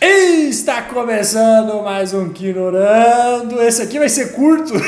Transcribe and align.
Está 0.00 0.82
começando 0.82 1.84
mais 1.84 2.12
um 2.12 2.30
Quinorando. 2.30 3.62
Esse 3.62 3.82
aqui 3.82 4.00
vai 4.00 4.08
ser 4.08 4.32
curto. 4.32 4.72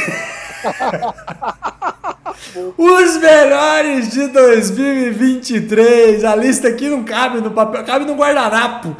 Os 2.76 3.16
melhores 3.16 4.10
de 4.10 4.26
2023. 4.28 6.24
A 6.24 6.36
lista 6.36 6.68
aqui 6.68 6.88
não 6.88 7.02
cabe 7.04 7.40
no 7.40 7.50
papel, 7.50 7.82
cabe 7.84 8.04
no 8.04 8.14
guardanapo. 8.14 8.96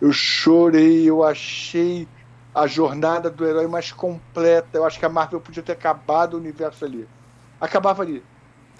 eu 0.00 0.12
chorei, 0.12 1.08
eu 1.08 1.24
achei 1.24 2.06
a 2.54 2.66
jornada 2.66 3.30
do 3.30 3.46
herói 3.46 3.66
mais 3.66 3.90
completa. 3.92 4.68
Eu 4.74 4.84
acho 4.84 4.98
que 4.98 5.06
a 5.06 5.08
Marvel 5.08 5.40
podia 5.40 5.62
ter 5.62 5.72
acabado 5.72 6.34
o 6.34 6.36
universo 6.36 6.84
ali. 6.84 7.08
Acabava 7.58 8.02
ali. 8.02 8.22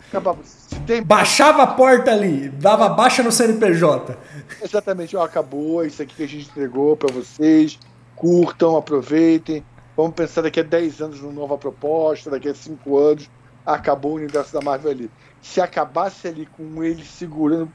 Acabava. 0.08 0.40
Tem... 0.86 1.02
Baixava 1.02 1.62
a 1.62 1.66
porta 1.66 2.10
ali, 2.10 2.50
dava 2.50 2.88
baixa 2.90 3.22
no 3.22 3.32
CNPJ. 3.32 4.18
Exatamente, 4.62 5.16
ó, 5.16 5.24
acabou, 5.24 5.84
isso 5.84 6.02
aqui 6.02 6.14
que 6.14 6.22
a 6.24 6.28
gente 6.28 6.50
entregou 6.50 6.96
para 6.96 7.12
vocês. 7.14 7.78
Curtam, 8.14 8.76
aproveitem. 8.76 9.64
Vamos 9.96 10.14
pensar 10.14 10.42
daqui 10.42 10.60
a 10.60 10.62
10 10.62 11.00
anos 11.00 11.20
numa 11.20 11.32
nova 11.32 11.58
proposta, 11.58 12.30
daqui 12.30 12.48
a 12.48 12.54
5 12.54 12.98
anos. 12.98 13.30
Acabou 13.64 14.12
o 14.12 14.16
universo 14.16 14.52
da 14.52 14.60
Marvel 14.60 14.90
ali 14.90 15.10
se 15.42 15.60
acabasse 15.60 16.28
ali 16.28 16.46
com 16.46 16.82
ele 16.82 17.04
segurando. 17.04 17.70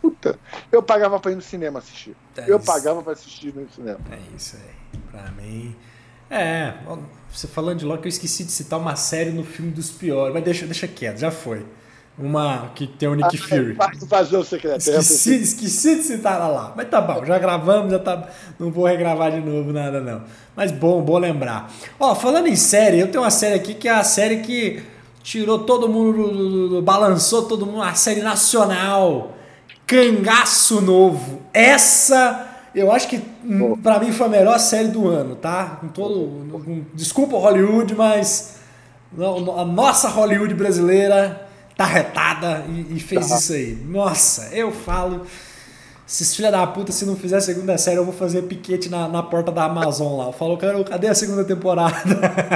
Puta, 0.00 0.38
eu 0.70 0.82
pagava 0.82 1.18
pra 1.18 1.32
ir 1.32 1.34
no 1.34 1.42
cinema 1.42 1.78
assistir. 1.80 2.14
É 2.36 2.44
eu 2.48 2.58
isso. 2.58 2.66
pagava 2.66 3.02
pra 3.02 3.12
assistir 3.14 3.54
no 3.54 3.68
cinema. 3.70 3.98
É 4.10 4.36
isso 4.36 4.56
aí. 4.56 5.00
Pra 5.10 5.30
mim. 5.32 5.74
É, 6.30 6.74
você 7.30 7.46
falando 7.46 7.78
de 7.78 7.84
Loki, 7.84 8.04
eu 8.04 8.08
esqueci 8.08 8.44
de 8.44 8.52
citar 8.52 8.78
uma 8.78 8.96
série 8.96 9.30
no 9.30 9.42
filme 9.44 9.70
dos 9.70 9.90
piores, 9.90 10.32
mas 10.34 10.44
deixa, 10.44 10.66
deixa 10.66 10.86
quieto, 10.86 11.18
já 11.18 11.30
foi. 11.30 11.66
Uma 12.16 12.70
que 12.76 12.86
tem 12.86 13.08
o 13.08 13.14
Nick 13.14 13.36
ah, 13.36 13.48
Fury. 13.48 13.76
Vazou 14.06 14.44
secreto. 14.44 14.78
Esqueci, 14.78 15.34
esqueci 15.34 15.96
de 15.96 16.02
citar 16.02 16.36
ela 16.36 16.46
lá. 16.46 16.72
Mas 16.76 16.88
tá 16.88 17.00
bom, 17.00 17.24
já 17.24 17.38
gravamos, 17.38 17.90
já 17.90 17.98
tá. 17.98 18.28
Não 18.58 18.70
vou 18.70 18.86
regravar 18.86 19.32
de 19.32 19.40
novo 19.40 19.72
nada, 19.72 20.00
não. 20.00 20.22
Mas 20.54 20.70
bom, 20.70 21.02
bom 21.02 21.18
lembrar. 21.18 21.72
Ó, 21.98 22.14
falando 22.14 22.46
em 22.46 22.54
série, 22.54 23.00
eu 23.00 23.08
tenho 23.08 23.24
uma 23.24 23.30
série 23.30 23.54
aqui 23.54 23.74
que 23.74 23.88
é 23.88 23.92
a 23.92 24.04
série 24.04 24.38
que 24.38 24.80
tirou 25.24 25.60
todo 25.60 25.88
mundo, 25.88 26.80
balançou 26.82 27.48
todo 27.48 27.66
mundo, 27.66 27.82
a 27.82 27.94
série 27.94 28.22
nacional, 28.22 29.32
Cangaço 29.84 30.80
Novo. 30.80 31.42
Essa, 31.52 32.46
eu 32.72 32.92
acho 32.92 33.08
que 33.08 33.20
hum, 33.44 33.76
para 33.76 33.98
mim 33.98 34.12
foi 34.12 34.26
a 34.26 34.30
melhor 34.30 34.60
série 34.60 34.88
do 34.88 35.08
ano, 35.08 35.34
tá? 35.34 35.78
Com 35.80 35.88
todo, 35.88 36.46
com, 36.52 36.84
desculpa 36.94 37.36
Hollywood, 37.38 37.92
mas 37.96 38.58
a 39.18 39.64
nossa 39.64 40.08
Hollywood 40.08 40.54
brasileira 40.54 41.43
tá 41.76 41.84
retada 41.84 42.64
e, 42.68 42.96
e 42.96 43.00
fez 43.00 43.28
tá. 43.28 43.36
isso 43.36 43.52
aí. 43.52 43.74
Nossa, 43.74 44.54
eu 44.54 44.72
falo 44.72 45.26
esses 46.06 46.36
filha 46.36 46.50
da 46.50 46.66
puta, 46.66 46.92
se 46.92 47.06
não 47.06 47.16
fizer 47.16 47.38
a 47.38 47.40
segunda 47.40 47.78
série, 47.78 47.96
eu 47.96 48.04
vou 48.04 48.12
fazer 48.12 48.42
piquete 48.42 48.90
na, 48.90 49.08
na 49.08 49.22
porta 49.22 49.50
da 49.50 49.64
Amazon 49.64 50.18
lá. 50.18 50.26
Eu 50.26 50.32
falo, 50.32 50.56
cara, 50.58 50.82
cadê 50.84 51.08
a 51.08 51.14
segunda 51.14 51.44
temporada? 51.44 51.96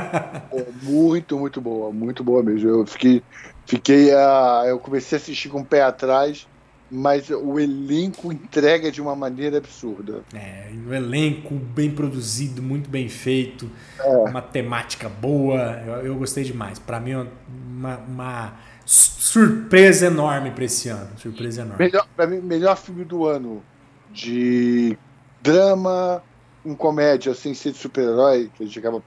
muito, 0.82 1.38
muito 1.38 1.60
boa, 1.60 1.90
muito 1.90 2.22
boa 2.22 2.42
mesmo. 2.42 2.68
Eu 2.68 2.86
fiquei, 2.86 3.22
fiquei 3.64 4.12
uh, 4.12 4.66
eu 4.66 4.78
comecei 4.78 5.16
a 5.16 5.20
assistir 5.20 5.48
com 5.48 5.60
o 5.60 5.64
pé 5.64 5.82
atrás, 5.82 6.46
mas 6.90 7.30
o 7.30 7.58
elenco 7.58 8.30
entrega 8.30 8.92
de 8.92 9.00
uma 9.00 9.16
maneira 9.16 9.56
absurda. 9.56 10.20
É, 10.34 10.70
o 10.86 10.92
elenco 10.92 11.54
bem 11.54 11.90
produzido, 11.90 12.60
muito 12.60 12.90
bem 12.90 13.08
feito, 13.08 13.70
é. 13.98 14.16
uma 14.28 14.42
temática 14.42 15.08
boa, 15.08 15.82
eu, 15.86 15.94
eu 16.06 16.14
gostei 16.16 16.44
demais. 16.44 16.78
Para 16.78 17.00
mim, 17.00 17.14
uma, 17.48 17.96
uma 17.96 18.52
surpresa 18.88 20.06
enorme 20.06 20.50
para 20.50 20.64
esse 20.64 20.88
ano. 20.88 21.10
Surpresa 21.18 21.60
enorme. 21.60 21.84
Melhor, 21.84 22.06
pra 22.16 22.26
mim, 22.26 22.40
melhor 22.40 22.76
filme 22.76 23.04
do 23.04 23.26
ano 23.26 23.62
de 24.10 24.96
drama, 25.42 26.22
um 26.64 26.74
comédia 26.74 27.34
sem 27.34 27.52
ser 27.52 27.72
de 27.72 27.78
super-herói, 27.78 28.50
que 28.54 28.62
a 28.62 28.66
gente 28.66 28.78
acaba. 28.78 29.02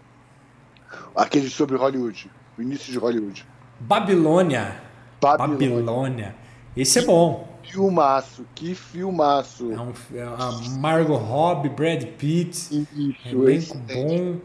Aquele 1.15 1.49
sobre 1.49 1.75
Hollywood, 1.77 2.29
o 2.57 2.61
início 2.61 2.91
de 2.91 2.99
Hollywood. 2.99 3.45
Babilônia. 3.79 4.81
Babilônia. 5.19 5.69
Babilônia. 5.69 6.35
Esse 6.77 6.99
é 6.99 7.01
bom. 7.01 7.49
Filmaço, 7.63 8.45
que 8.53 8.75
filmaço. 8.75 9.71
É, 9.71 9.79
um, 9.79 9.93
é 10.13 10.23
a 10.23 10.51
Margot 10.77 11.15
Robbie, 11.15 11.69
Brad 11.69 12.03
Pitt. 12.03 12.87
Isso, 12.95 13.17
elenco 13.25 13.77
bom. 13.77 14.37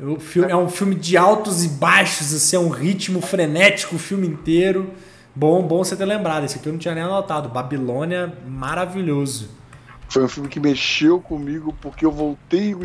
O 0.00 0.18
filme, 0.18 0.50
é 0.50 0.56
um 0.56 0.68
filme 0.68 0.94
de 0.94 1.16
altos 1.16 1.64
e 1.64 1.68
baixos, 1.68 2.34
assim, 2.34 2.56
é 2.56 2.58
um 2.58 2.68
ritmo 2.68 3.20
frenético 3.20 3.94
o 3.94 3.98
filme 3.98 4.26
inteiro. 4.26 4.92
Bom, 5.34 5.62
bom 5.62 5.84
você 5.84 5.96
ter 5.96 6.04
lembrado. 6.04 6.44
Esse 6.44 6.58
aqui 6.58 6.68
eu 6.68 6.72
não 6.72 6.80
tinha 6.80 6.94
nem 6.94 7.04
anotado. 7.04 7.48
Babilônia, 7.48 8.32
maravilhoso. 8.46 9.50
Foi 10.08 10.22
um 10.24 10.28
filme 10.28 10.48
que 10.48 10.60
mexeu 10.60 11.20
comigo 11.20 11.74
porque 11.80 12.04
eu 12.04 12.10
voltei. 12.10 12.76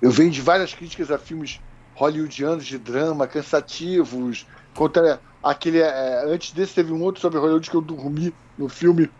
Eu 0.00 0.10
venho 0.10 0.30
de 0.30 0.40
várias 0.40 0.72
críticas 0.72 1.10
a 1.10 1.18
filmes 1.18 1.60
hollywoodianos 1.94 2.64
de 2.64 2.78
drama, 2.78 3.26
cansativos. 3.26 4.46
Contra 4.74 5.20
aquele. 5.42 5.78
É, 5.78 6.24
antes 6.26 6.52
desse, 6.52 6.74
teve 6.74 6.92
um 6.92 7.02
outro 7.02 7.20
sobre 7.20 7.38
Hollywood 7.38 7.70
que 7.70 7.76
eu 7.76 7.80
dormi 7.80 8.34
no 8.58 8.68
filme. 8.68 9.10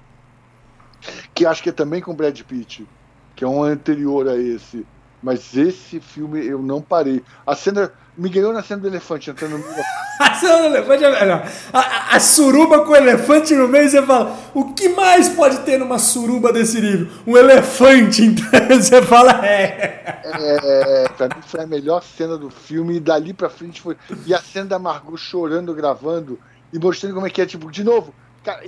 Que 1.35 1.47
acho 1.47 1.63
que 1.63 1.71
é 1.71 1.73
também 1.73 2.01
com 2.01 2.15
Brad 2.15 2.41
Pitt. 2.43 2.87
Que 3.35 3.45
é 3.45 3.49
um 3.49 3.63
anterior 3.63 4.29
a 4.29 4.37
esse. 4.37 4.87
Mas 5.25 5.57
esse 5.57 6.01
filme 6.01 6.47
eu 6.47 6.61
não 6.61 6.83
parei. 6.83 7.25
A 7.47 7.57
cena. 7.57 7.91
Me 8.17 8.29
ganhou 8.29 8.53
na 8.53 8.63
cena 8.63 8.83
do 8.83 8.87
elefante 8.87 9.31
entrando 9.31 9.57
no. 9.57 9.65
a 10.21 10.35
cena 10.35 10.59
do 10.59 10.67
elefante 10.67 11.03
é 11.03 11.19
melhor. 11.19 11.51
A, 11.73 12.15
a, 12.15 12.21
suruba 12.21 12.85
com 12.85 12.93
o 12.93 12.97
elefante 12.97 13.55
no 13.55 13.67
meio, 13.67 13.89
você 13.89 14.03
fala: 14.03 14.37
o 14.53 14.75
que 14.75 14.91
mais 14.91 15.31
pode 15.31 15.61
ter 15.61 15.79
numa 15.79 15.99
suruba 15.99 16.53
desse 16.53 16.79
nível? 16.79 17.09
Um 17.27 17.39
elefante, 17.39 18.23
então 18.23 18.47
você 18.69 19.01
fala: 19.01 19.45
é. 19.45 20.21
é. 20.23 21.09
Pra 21.17 21.29
mim 21.29 21.43
foi 21.45 21.63
a 21.63 21.67
melhor 21.67 22.03
cena 22.03 22.37
do 22.37 22.51
filme. 22.51 22.97
E 22.97 23.01
dali 23.01 23.33
pra 23.33 23.49
frente 23.49 23.81
foi. 23.81 23.97
E 24.27 24.35
a 24.35 24.39
cena 24.43 24.67
da 24.67 24.79
Margot 24.79 25.17
chorando, 25.17 25.75
gravando 25.75 26.39
e 26.71 26.79
mostrando 26.79 27.15
como 27.15 27.27
é 27.27 27.31
que 27.31 27.41
é. 27.41 27.47
Tipo, 27.47 27.73
de 27.73 27.83
novo. 27.83 28.15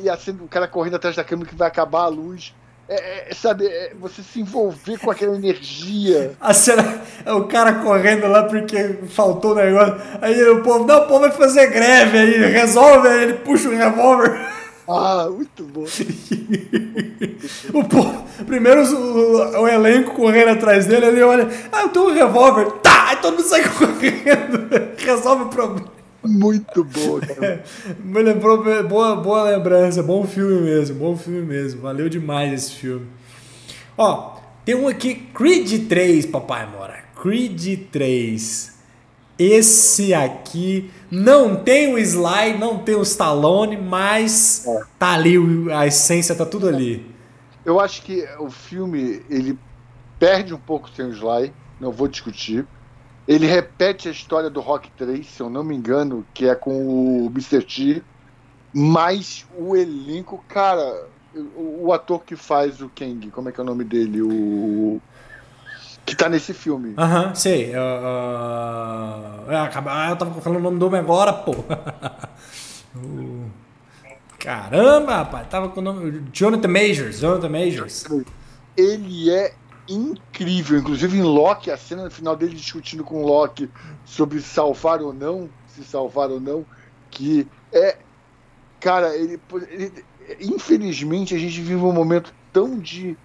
E 0.02 0.08
a 0.08 0.16
cena, 0.16 0.42
o 0.42 0.48
cara 0.48 0.66
correndo 0.66 0.96
atrás 0.96 1.14
da 1.14 1.22
câmera 1.22 1.50
que 1.50 1.54
vai 1.54 1.68
acabar 1.68 2.04
a 2.04 2.08
luz. 2.08 2.54
É, 2.88 3.30
é, 3.30 3.34
sabe, 3.34 3.66
é, 3.66 3.92
você 3.98 4.22
se 4.22 4.40
envolver 4.40 4.98
com 4.98 5.10
aquela 5.10 5.34
energia. 5.34 6.32
A 6.40 6.54
cena, 6.54 7.02
é 7.24 7.32
o 7.32 7.44
cara 7.44 7.74
correndo 7.74 8.28
lá 8.28 8.44
porque 8.44 8.98
faltou 9.08 9.52
o 9.52 9.54
negócio. 9.56 9.96
Aí 10.22 10.40
o 10.48 10.62
povo, 10.62 10.86
não, 10.86 10.98
o 11.00 11.08
povo 11.08 11.20
vai 11.20 11.32
fazer 11.32 11.66
greve 11.66 12.16
aí, 12.16 12.46
resolve, 12.52 13.08
aí 13.08 13.22
ele 13.24 13.34
puxa 13.34 13.68
o 13.68 13.76
revólver. 13.76 14.38
Ah, 14.88 15.26
muito 15.28 15.64
bom. 15.64 15.82
o 17.74 17.84
povo, 17.84 18.24
primeiro 18.46 18.82
o, 18.82 19.62
o, 19.62 19.68
elenco 19.68 20.14
correndo 20.14 20.50
atrás 20.50 20.86
dele, 20.86 21.06
ele 21.06 21.22
olha, 21.22 21.48
ah, 21.72 21.82
eu 21.82 21.88
tenho 21.88 22.08
um 22.08 22.14
revólver. 22.14 22.70
Tá, 22.82 23.08
aí 23.08 23.16
todo 23.16 23.34
mundo 23.34 23.48
sai 23.48 23.64
correndo, 23.76 24.94
resolve 24.96 25.44
o 25.44 25.48
problema. 25.48 25.95
Muito 26.26 26.84
boa, 26.84 27.20
cara. 27.20 27.64
Me 28.02 28.22
lembrou, 28.22 28.62
boa, 28.88 29.16
boa 29.16 29.50
lembrança, 29.50 30.02
bom 30.02 30.26
filme 30.26 30.60
mesmo, 30.62 30.98
bom 30.98 31.16
filme 31.16 31.42
mesmo. 31.42 31.80
Valeu 31.80 32.08
demais 32.08 32.52
esse 32.52 32.72
filme. 32.72 33.06
Ó, 33.96 34.36
tem 34.64 34.74
um 34.74 34.88
aqui, 34.88 35.14
Creed 35.14 35.88
3, 35.88 36.26
papai 36.26 36.66
mora. 36.66 37.04
Creed 37.20 37.88
3. 37.90 38.76
Esse 39.38 40.14
aqui 40.14 40.90
não 41.10 41.56
tem 41.56 41.92
o 41.92 41.98
Sly, 41.98 42.56
não 42.58 42.78
tem 42.78 42.94
o 42.94 43.02
Stallone, 43.02 43.76
mas 43.76 44.66
é. 44.66 44.82
tá 44.98 45.12
ali, 45.12 45.36
a 45.72 45.86
essência 45.86 46.34
tá 46.34 46.46
tudo 46.46 46.68
ali. 46.68 47.14
Eu 47.64 47.78
acho 47.78 48.02
que 48.02 48.26
o 48.38 48.50
filme 48.50 49.22
ele 49.28 49.58
perde 50.18 50.54
um 50.54 50.58
pouco 50.58 50.88
sem 50.90 51.06
o 51.06 51.12
Sly, 51.12 51.52
não 51.78 51.92
vou 51.92 52.08
discutir. 52.08 52.66
Ele 53.26 53.46
repete 53.46 54.08
a 54.08 54.10
história 54.12 54.48
do 54.48 54.60
Rock 54.60 54.90
3, 54.96 55.26
se 55.26 55.40
eu 55.40 55.50
não 55.50 55.64
me 55.64 55.74
engano, 55.74 56.24
que 56.32 56.46
é 56.48 56.54
com 56.54 57.24
o 57.24 57.26
Mr. 57.26 57.62
T, 57.62 58.02
mas 58.72 59.44
o 59.56 59.76
elenco, 59.76 60.44
cara, 60.48 61.06
o, 61.34 61.86
o 61.86 61.92
ator 61.92 62.22
que 62.22 62.36
faz 62.36 62.80
o 62.80 62.88
Kang, 62.88 63.30
como 63.30 63.48
é 63.48 63.52
que 63.52 63.60
é 63.60 63.62
o 63.62 63.66
nome 63.66 63.82
dele? 63.84 64.22
O 64.22 65.00
que 66.06 66.14
tá 66.14 66.28
nesse 66.28 66.54
filme. 66.54 66.94
Aham, 66.96 67.34
sei. 67.34 67.70
Uh, 67.70 67.78
uh, 67.78 69.50
ah, 69.50 70.06
eu 70.10 70.16
tava 70.16 70.40
falando 70.40 70.60
o 70.60 70.62
nome 70.62 70.78
do 70.78 70.86
homem 70.86 71.00
agora, 71.00 71.32
pô. 71.32 71.52
Caramba, 74.38 75.16
rapaz, 75.16 75.48
tava 75.48 75.68
com 75.68 75.80
o 75.80 75.82
nome. 75.82 76.22
Jonathan 76.32 76.68
Majors. 76.68 77.18
Jonathan 77.18 77.48
Majors. 77.48 78.04
Ele 78.76 79.30
é 79.30 79.52
incrível. 79.88 80.78
Inclusive 80.78 81.18
em 81.18 81.22
Loki, 81.22 81.70
a 81.70 81.76
cena 81.76 82.04
no 82.04 82.10
final 82.10 82.36
dele 82.36 82.54
discutindo 82.54 83.04
com 83.04 83.24
Loki 83.24 83.70
sobre 84.04 84.40
salvar 84.40 85.00
ou 85.00 85.12
não, 85.12 85.48
se 85.68 85.84
salvar 85.84 86.30
ou 86.30 86.40
não, 86.40 86.64
que 87.10 87.46
é. 87.72 87.98
Cara, 88.78 89.16
ele, 89.16 89.40
ele 89.68 90.04
infelizmente 90.40 91.34
a 91.34 91.38
gente 91.38 91.60
vive 91.60 91.76
um 91.76 91.92
momento 91.92 92.32
tão 92.52 92.78
de 92.78 93.16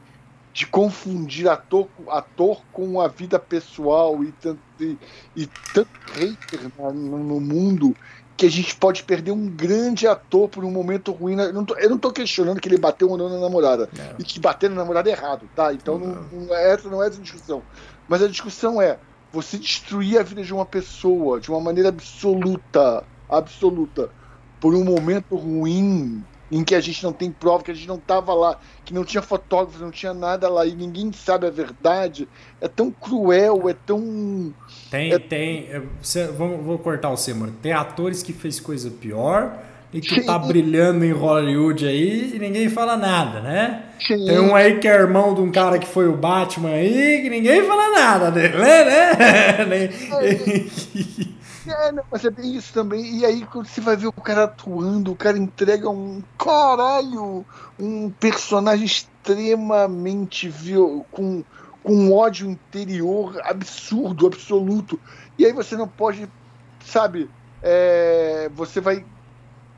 de 0.54 0.66
confundir 0.66 1.48
ator, 1.48 1.88
ator 2.10 2.62
com 2.74 3.00
a 3.00 3.08
vida 3.08 3.40
pessoal 3.40 4.22
e 4.24 4.32
tanto, 4.34 4.60
e, 4.80 4.98
e 5.36 5.48
tanto 5.74 5.90
hater 6.14 6.72
no, 6.78 7.24
no, 7.24 7.40
mundo 7.40 7.96
que 8.42 8.48
a 8.48 8.50
gente 8.50 8.76
pode 8.76 9.04
perder 9.04 9.30
um 9.30 9.48
grande 9.48 10.08
ator 10.08 10.50
por 10.50 10.66
um 10.66 10.72
momento 10.72 11.12
ruim. 11.12 11.40
Eu 11.40 11.54
não 11.54 11.64
tô, 11.64 11.76
eu 11.76 11.88
não 11.92 11.98
tô 12.00 12.12
questionando 12.12 12.60
que 12.60 12.68
ele 12.68 12.80
bateu 12.80 13.08
ou 13.08 13.16
não 13.16 13.30
na 13.30 13.38
namorada. 13.38 13.88
É. 13.96 14.16
E 14.18 14.24
que 14.24 14.40
bater 14.40 14.68
na 14.68 14.78
namorada 14.78 15.08
é 15.12 15.14
errado, 15.14 15.48
tá? 15.56 15.72
Então 15.72 16.00
não, 16.00 16.24
não 16.32 16.56
é, 16.56 16.74
essa 16.74 16.90
não 16.90 17.04
é 17.04 17.08
essa 17.08 17.22
discussão. 17.22 17.62
Mas 18.10 18.24
a 18.24 18.28
discussão 18.28 18.82
é 18.82 18.98
você 19.32 19.60
destruir 19.60 20.18
a 20.18 20.24
vida 20.24 20.42
de 20.42 20.52
uma 20.52 20.66
pessoa 20.66 21.40
de 21.40 21.52
uma 21.52 21.62
maneira 21.62 21.90
absoluta, 21.90 23.04
absoluta, 23.30 24.10
por 24.60 24.74
um 24.74 24.84
momento 24.84 25.36
ruim 25.36 26.26
em 26.52 26.64
que 26.64 26.76
a 26.76 26.82
gente 26.82 27.02
não 27.04 27.14
tem 27.14 27.32
prova, 27.32 27.64
que 27.64 27.72
a 27.72 27.74
gente 27.74 27.88
não 27.88 27.96
estava 27.96 28.34
lá, 28.34 28.60
que 28.84 28.94
não 28.94 29.06
tinha 29.06 29.22
fotógrafo, 29.22 29.82
não 29.82 29.90
tinha 29.90 30.14
nada 30.14 30.50
lá 30.50 30.66
e 30.66 30.76
ninguém 30.76 31.12
sabe 31.14 31.48
a 31.48 31.50
verdade, 31.50 32.28
é 32.60 32.68
tão 32.68 32.92
cruel, 32.92 33.70
é 33.70 33.74
tão. 33.74 34.54
Tem, 34.90 35.14
é... 35.14 35.20
tem. 35.20 35.70
Você, 36.02 36.28
vou, 36.28 36.58
vou 36.58 36.78
cortar 36.78 37.10
o 37.10 37.36
mano. 37.36 37.54
Tem 37.62 37.72
atores 37.72 38.22
que 38.22 38.34
fez 38.34 38.60
coisa 38.60 38.92
pior 38.92 39.58
e 39.94 40.02
que 40.02 40.16
Sim. 40.16 40.26
tá 40.26 40.38
brilhando 40.38 41.06
em 41.06 41.12
Hollywood 41.12 41.86
aí 41.86 42.34
e 42.36 42.40
ninguém 42.40 42.70
fala 42.70 42.98
nada, 42.98 43.40
né? 43.42 43.84
Sim. 44.00 44.26
Tem 44.26 44.40
um 44.40 44.56
aí 44.56 44.80
que 44.80 44.88
é 44.88 44.94
irmão 44.94 45.34
de 45.34 45.42
um 45.42 45.52
cara 45.52 45.80
que 45.80 45.88
foi 45.88 46.08
o 46.08 46.16
Batman 46.16 46.70
aí, 46.70 47.22
que 47.22 47.30
ninguém 47.30 47.64
fala 47.64 47.92
nada 47.92 48.32
dele, 48.32 48.58
né? 48.58 48.82
É. 50.22 51.28
É, 51.68 51.92
não, 51.92 52.04
mas 52.10 52.26
é 52.26 52.30
bem 52.30 52.56
isso 52.56 52.74
também. 52.74 53.18
E 53.18 53.26
aí, 53.26 53.46
quando 53.46 53.68
você 53.68 53.82
vai 53.82 53.96
ver 53.96 54.08
o 54.08 54.14
cara 54.14 54.46
atuando, 54.46 55.12
o 55.12 55.16
cara 55.16 55.38
entrega 55.38 55.90
um 55.90 56.24
caralho, 56.38 57.46
um 57.80 58.10
personagem 58.10 58.86
extremamente 58.86 60.50
viol, 60.50 61.06
com, 61.12 61.44
com 61.84 62.14
ódio 62.14 62.50
interior 62.50 63.40
absurdo, 63.44 64.28
absoluto. 64.28 65.00
E 65.38 65.46
aí 65.46 65.54
você 65.54 65.76
não 65.76 65.88
pode, 65.88 66.28
sabe, 66.86 67.30
é, 67.62 68.50
você 68.54 68.82
vai. 68.82 69.06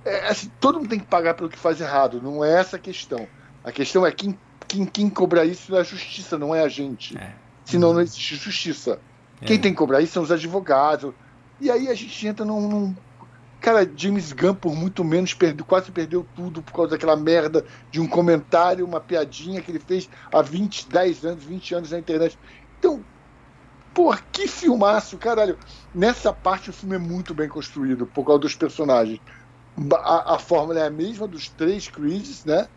É, 0.05 0.27
assim, 0.27 0.51
todo 0.59 0.79
mundo 0.79 0.89
tem 0.89 0.99
que 0.99 1.05
pagar 1.05 1.33
pelo 1.33 1.49
que 1.49 1.57
faz 1.57 1.79
errado, 1.79 2.21
não 2.21 2.43
é 2.43 2.59
essa 2.59 2.77
a 2.77 2.79
questão. 2.79 3.27
A 3.63 3.71
questão 3.71 4.05
é 4.05 4.11
quem, 4.11 4.37
quem, 4.67 4.85
quem 4.85 5.09
cobra 5.09 5.45
isso 5.45 5.75
é 5.75 5.79
a 5.79 5.83
justiça, 5.83 6.37
não 6.37 6.53
é 6.53 6.61
a 6.61 6.67
gente. 6.67 7.17
É. 7.17 7.33
Senão 7.65 7.93
não 7.93 8.01
existe 8.01 8.35
justiça. 8.35 8.99
É. 9.41 9.45
Quem 9.45 9.59
tem 9.59 9.71
que 9.71 9.77
cobrar 9.77 10.01
isso 10.01 10.13
são 10.13 10.23
os 10.23 10.31
advogados, 10.31 11.13
e 11.63 11.71
aí 11.71 11.87
a 11.87 11.93
gente 11.93 12.27
entra 12.27 12.45
num, 12.45 12.67
num. 12.67 12.95
Cara, 13.61 13.89
James 13.95 14.33
Gunn, 14.33 14.53
por 14.53 14.75
muito 14.75 15.01
menos, 15.01 15.33
perdeu, 15.33 15.65
quase 15.65 15.89
perdeu 15.89 16.25
tudo 16.35 16.61
por 16.61 16.73
causa 16.73 16.91
daquela 16.91 17.15
merda 17.15 17.63
de 17.89 18.01
um 18.01 18.07
comentário, 18.07 18.85
uma 18.85 18.99
piadinha 18.99 19.61
que 19.61 19.71
ele 19.71 19.79
fez 19.79 20.09
há 20.33 20.41
20, 20.41 20.89
10 20.89 21.25
anos, 21.25 21.43
20 21.45 21.75
anos 21.75 21.91
na 21.91 21.99
internet. 21.99 22.37
Então, 22.77 23.01
pô, 23.93 24.13
que 24.33 24.45
filmaço, 24.45 25.17
caralho. 25.17 25.57
Nessa 25.95 26.33
parte 26.33 26.69
o 26.69 26.73
filme 26.73 26.95
é 26.95 26.99
muito 26.99 27.33
bem 27.33 27.47
construído, 27.47 28.05
por 28.05 28.25
causa 28.25 28.41
dos 28.41 28.55
personagens. 28.55 29.21
A, 29.93 30.35
a 30.35 30.39
fórmula 30.39 30.81
é 30.81 30.87
a 30.87 30.91
mesma 30.91 31.25
dos 31.25 31.47
três 31.47 31.87
Creeds, 31.87 32.43
né? 32.43 32.67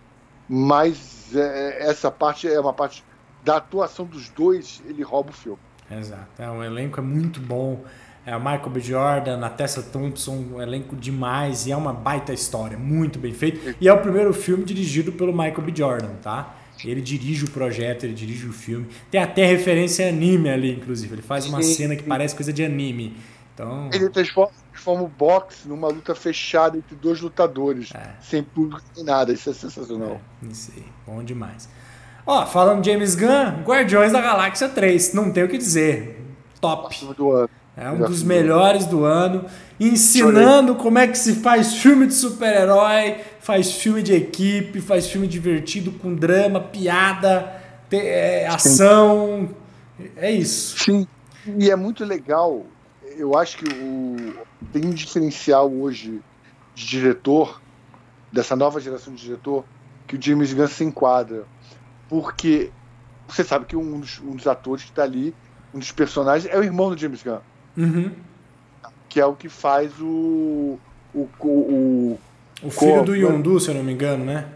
Mas 0.48 1.34
é, 1.34 1.88
essa 1.88 2.08
parte 2.08 2.46
é 2.46 2.60
uma 2.60 2.72
parte 2.72 3.04
da 3.42 3.56
atuação 3.56 4.06
dos 4.06 4.28
dois, 4.28 4.80
ele 4.86 5.02
rouba 5.02 5.30
o 5.30 5.32
filme. 5.32 5.58
Exato. 5.90 6.28
É, 6.38 6.48
o 6.48 6.62
elenco 6.62 7.00
é 7.00 7.02
muito 7.02 7.40
bom 7.40 7.84
é 8.26 8.36
Michael 8.36 8.70
B. 8.70 8.80
Jordan, 8.80 9.46
a 9.46 9.48
Tessa 9.48 9.80
Thompson, 9.80 10.32
um 10.32 10.60
elenco 10.60 10.96
demais 10.96 11.68
e 11.68 11.70
é 11.70 11.76
uma 11.76 11.92
baita 11.92 12.32
história, 12.32 12.76
muito 12.76 13.20
bem 13.20 13.32
feito. 13.32 13.76
E 13.80 13.86
é 13.86 13.92
o 13.92 13.98
primeiro 13.98 14.34
filme 14.34 14.64
dirigido 14.64 15.12
pelo 15.12 15.32
Michael 15.32 15.62
B. 15.62 15.72
Jordan, 15.74 16.14
tá? 16.20 16.56
Ele 16.84 17.00
dirige 17.00 17.44
o 17.44 17.50
projeto, 17.50 18.04
ele 18.04 18.14
dirige 18.14 18.46
o 18.46 18.52
filme. 18.52 18.88
Tem 19.10 19.22
até 19.22 19.46
referência 19.46 20.08
anime 20.08 20.50
ali, 20.50 20.72
inclusive. 20.72 21.14
Ele 21.14 21.22
faz 21.22 21.46
uma 21.46 21.62
sim, 21.62 21.74
cena 21.74 21.94
que 21.94 22.02
parece 22.02 22.34
coisa 22.34 22.52
de 22.52 22.64
anime. 22.64 23.16
Então... 23.54 23.88
Ele 23.92 24.10
transforma, 24.10 24.52
transforma 24.72 25.02
o 25.04 25.08
boxe 25.08 25.68
numa 25.68 25.88
luta 25.88 26.14
fechada 26.14 26.76
entre 26.76 26.96
dois 26.96 27.20
lutadores, 27.20 27.92
é. 27.94 28.10
sem 28.20 28.42
público 28.42 28.82
nem 28.94 29.04
nada. 29.04 29.32
Isso 29.32 29.48
é 29.48 29.54
sensacional. 29.54 30.20
É, 30.42 30.46
isso 30.50 30.72
aí, 30.76 30.84
bom 31.06 31.22
demais. 31.22 31.68
Ó, 32.26 32.44
falando 32.44 32.82
de 32.82 32.90
James 32.90 33.14
Gunn, 33.14 33.62
Guardiões 33.64 34.12
da 34.12 34.20
Galáxia 34.20 34.68
3, 34.68 35.14
não 35.14 35.30
tem 35.30 35.44
o 35.44 35.48
que 35.48 35.56
dizer. 35.56 36.22
Top. 36.60 36.92
Do 37.14 37.30
ano. 37.30 37.50
É 37.76 37.90
um 37.90 37.98
dos 37.98 38.22
melhores 38.22 38.86
do 38.86 39.04
ano, 39.04 39.44
ensinando 39.78 40.68
Chorei. 40.68 40.82
como 40.82 40.98
é 40.98 41.06
que 41.06 41.18
se 41.18 41.34
faz 41.34 41.74
filme 41.74 42.06
de 42.06 42.14
super-herói, 42.14 43.18
faz 43.38 43.72
filme 43.72 44.02
de 44.02 44.14
equipe, 44.14 44.80
faz 44.80 45.06
filme 45.08 45.28
divertido 45.28 45.92
com 45.92 46.14
drama, 46.14 46.58
piada, 46.58 47.52
te, 47.90 47.98
é, 47.98 48.46
ação. 48.46 49.50
É 50.16 50.30
isso. 50.30 50.78
Sim, 50.78 51.06
e 51.58 51.70
é 51.70 51.76
muito 51.76 52.02
legal. 52.02 52.64
Eu 53.18 53.36
acho 53.36 53.58
que 53.58 53.68
o, 53.68 54.34
tem 54.72 54.86
um 54.86 54.94
diferencial 54.94 55.70
hoje 55.70 56.22
de 56.74 56.86
diretor, 56.86 57.60
dessa 58.32 58.56
nova 58.56 58.80
geração 58.80 59.14
de 59.14 59.22
diretor, 59.22 59.66
que 60.06 60.16
o 60.16 60.22
James 60.22 60.54
Gunn 60.54 60.66
se 60.66 60.82
enquadra. 60.82 61.44
Porque 62.08 62.70
você 63.28 63.44
sabe 63.44 63.66
que 63.66 63.76
um 63.76 64.00
dos, 64.00 64.18
um 64.20 64.34
dos 64.34 64.46
atores 64.46 64.84
que 64.84 64.90
está 64.90 65.02
ali, 65.02 65.34
um 65.74 65.78
dos 65.78 65.92
personagens, 65.92 66.50
é 66.50 66.58
o 66.58 66.64
irmão 66.64 66.88
do 66.88 66.96
James 66.96 67.22
Gunn. 67.22 67.40
Uhum. 67.76 68.10
Que 69.08 69.20
é 69.20 69.26
o 69.26 69.34
que 69.34 69.48
faz 69.48 69.92
o. 70.00 70.78
O, 71.14 71.28
o, 71.40 72.18
o 72.62 72.70
filho 72.70 73.02
do 73.02 73.14
Yondu, 73.14 73.58
se 73.58 73.70
eu 73.70 73.74
não 73.74 73.82
me 73.82 73.92
engano, 73.92 74.24
né? 74.24 74.48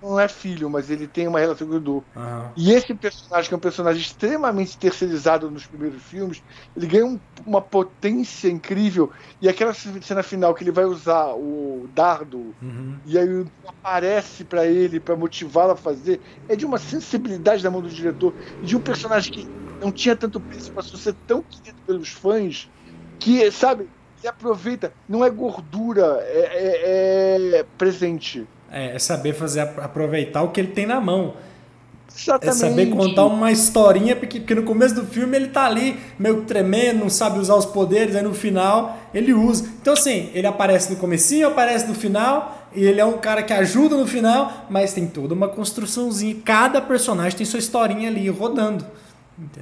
Não 0.00 0.20
é 0.20 0.28
filho, 0.28 0.70
mas 0.70 0.90
ele 0.90 1.06
tem 1.06 1.26
uma 1.26 1.40
relação 1.40 1.66
com 1.66 1.72
o 1.72 1.76
Yondu. 1.76 2.04
Uhum. 2.14 2.48
E 2.56 2.72
esse 2.72 2.94
personagem, 2.94 3.48
que 3.48 3.54
é 3.54 3.56
um 3.56 3.60
personagem 3.60 4.00
extremamente 4.00 4.76
terceirizado 4.76 5.50
nos 5.50 5.66
primeiros 5.66 6.02
filmes, 6.02 6.42
ele 6.76 6.86
ganha 6.86 7.06
um, 7.06 7.18
uma 7.44 7.60
potência 7.60 8.48
incrível. 8.48 9.10
E 9.40 9.48
aquela 9.48 9.74
cena 9.74 10.22
final 10.22 10.54
que 10.54 10.62
ele 10.62 10.70
vai 10.70 10.84
usar 10.84 11.34
o 11.34 11.88
dardo, 11.94 12.54
uhum. 12.62 12.96
e 13.06 13.18
aí 13.18 13.46
aparece 13.66 14.44
para 14.44 14.66
ele, 14.66 15.00
para 15.00 15.16
motivá-lo 15.16 15.72
a 15.72 15.76
fazer, 15.76 16.20
é 16.48 16.54
de 16.54 16.64
uma 16.64 16.78
sensibilidade 16.78 17.62
da 17.62 17.70
mão 17.70 17.80
do 17.80 17.88
diretor, 17.88 18.32
de 18.62 18.76
um 18.76 18.80
personagem 18.80 19.32
que 19.32 19.63
não 19.80 19.92
tinha 19.92 20.16
tanto 20.16 20.40
peso, 20.40 20.72
passou 20.72 20.98
a 20.98 21.02
ser 21.02 21.14
tão 21.26 21.42
querido 21.42 21.78
pelos 21.86 22.08
fãs 22.08 22.68
que, 23.18 23.50
sabe, 23.50 23.88
ele 24.20 24.28
aproveita. 24.28 24.92
Não 25.08 25.24
é 25.24 25.30
gordura, 25.30 26.18
é, 26.22 27.54
é, 27.54 27.58
é 27.60 27.64
presente. 27.76 28.46
É, 28.70 28.96
é, 28.96 28.98
saber 28.98 29.34
fazer 29.34 29.60
aproveitar 29.60 30.42
o 30.42 30.48
que 30.50 30.60
ele 30.60 30.72
tem 30.72 30.86
na 30.86 31.00
mão. 31.00 31.34
Exatamente. 32.16 32.48
É 32.48 32.52
saber 32.52 32.86
contar 32.90 33.24
uma 33.24 33.50
historinha, 33.50 34.14
porque, 34.14 34.38
porque, 34.38 34.54
no 34.54 34.62
começo 34.62 34.94
do 34.94 35.04
filme 35.04 35.36
ele 35.36 35.48
tá 35.48 35.66
ali 35.66 35.98
meio 36.18 36.42
tremendo, 36.42 37.00
não 37.00 37.10
sabe 37.10 37.38
usar 37.38 37.56
os 37.56 37.66
poderes, 37.66 38.14
aí 38.14 38.22
no 38.22 38.34
final 38.34 38.96
ele 39.12 39.34
usa. 39.34 39.68
Então 39.80 39.94
assim, 39.94 40.30
ele 40.32 40.46
aparece 40.46 40.92
no 40.92 40.96
comecinho, 40.96 41.48
aparece 41.48 41.86
no 41.86 41.94
final, 41.94 42.68
e 42.74 42.84
ele 42.84 43.00
é 43.00 43.04
um 43.04 43.18
cara 43.18 43.42
que 43.42 43.52
ajuda 43.52 43.96
no 43.96 44.06
final, 44.06 44.66
mas 44.70 44.92
tem 44.92 45.06
toda 45.06 45.34
uma 45.34 45.48
construçãozinha. 45.48 46.36
Cada 46.44 46.80
personagem 46.80 47.36
tem 47.36 47.46
sua 47.46 47.58
historinha 47.58 48.08
ali 48.08 48.28
rodando. 48.28 48.84